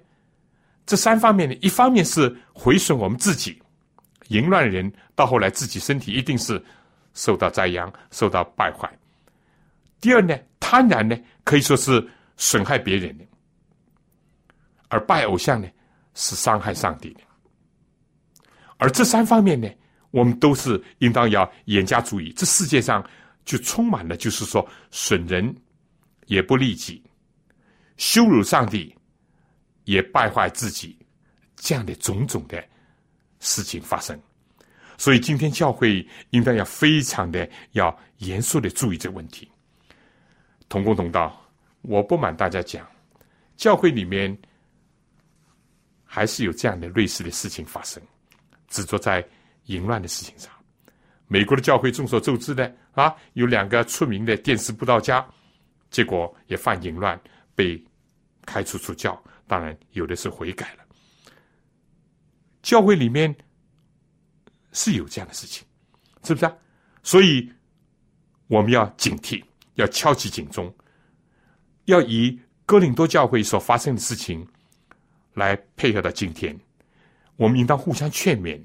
[0.84, 3.60] 这三方面呢，一方面是毁损我们自己，
[4.28, 6.62] 淫乱的人到后来自己身体一定是
[7.14, 8.88] 受到灾殃，受到败坏。
[10.00, 13.24] 第二呢，贪婪呢，可以说是损害别人的，
[14.88, 15.68] 而拜偶像呢，
[16.14, 17.20] 是伤害上帝的。
[18.76, 19.68] 而这三方面呢，
[20.10, 22.32] 我们都是应当要严加注意。
[22.32, 23.04] 这世界上。
[23.46, 25.54] 就充满了，就是说损人
[26.26, 27.00] 也不利己，
[27.96, 28.92] 羞辱上帝
[29.84, 30.98] 也败坏自己，
[31.54, 32.60] 这样的种种的
[33.38, 34.20] 事情发生。
[34.98, 39.48] 所以今天教会应当要非常的要严肃的注意这个问题。
[40.68, 41.40] 同工同道，
[41.82, 42.84] 我不瞒大家讲，
[43.56, 44.36] 教会里面
[46.06, 48.02] 还是有这样的类似的事情发生，
[48.68, 49.22] 只做在
[49.64, 50.50] 淫乱的事情上。
[51.26, 55.26] 美国的教会众所周知的啊，有两个出名的电视布道家，
[55.90, 57.20] 结果也犯淫乱，
[57.54, 57.84] 被
[58.46, 59.20] 开除出教。
[59.48, 60.84] 当然，有的是悔改了。
[62.62, 63.34] 教会里面
[64.72, 65.66] 是有这样的事情，
[66.22, 66.56] 是不是啊？
[67.02, 67.52] 所以
[68.48, 69.42] 我们要警惕，
[69.74, 70.72] 要敲起警钟，
[71.84, 74.46] 要以哥林多教会所发生的事情
[75.36, 76.58] 来配合到今天。
[77.36, 78.58] 我们应当互相劝勉，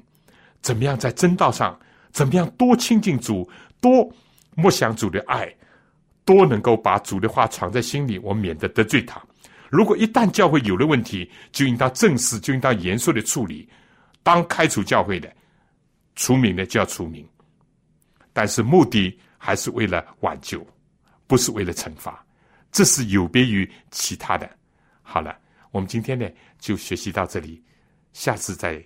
[0.61, 1.77] 怎么样在正道上。
[2.11, 3.49] 怎么样多亲近主，
[3.79, 4.13] 多
[4.53, 5.49] 默想主的爱，
[6.25, 9.21] 多能够把主的话藏在心里，我免得得罪他。
[9.69, 13.69] 如果一旦教会有了问题，就应当正视，就应当严肃的处理。
[14.23, 15.33] 当开除教会的，
[16.17, 17.25] 除名的就要除名，
[18.33, 20.67] 但是目的还是为了挽救，
[21.27, 22.21] 不是为了惩罚。
[22.73, 24.49] 这是有别于其他的。
[25.01, 25.37] 好了，
[25.71, 27.63] 我们今天呢就学习到这里，
[28.13, 28.83] 下次再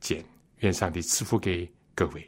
[0.00, 0.24] 见。
[0.58, 1.70] 愿上帝赐福给。
[1.94, 2.27] 各位。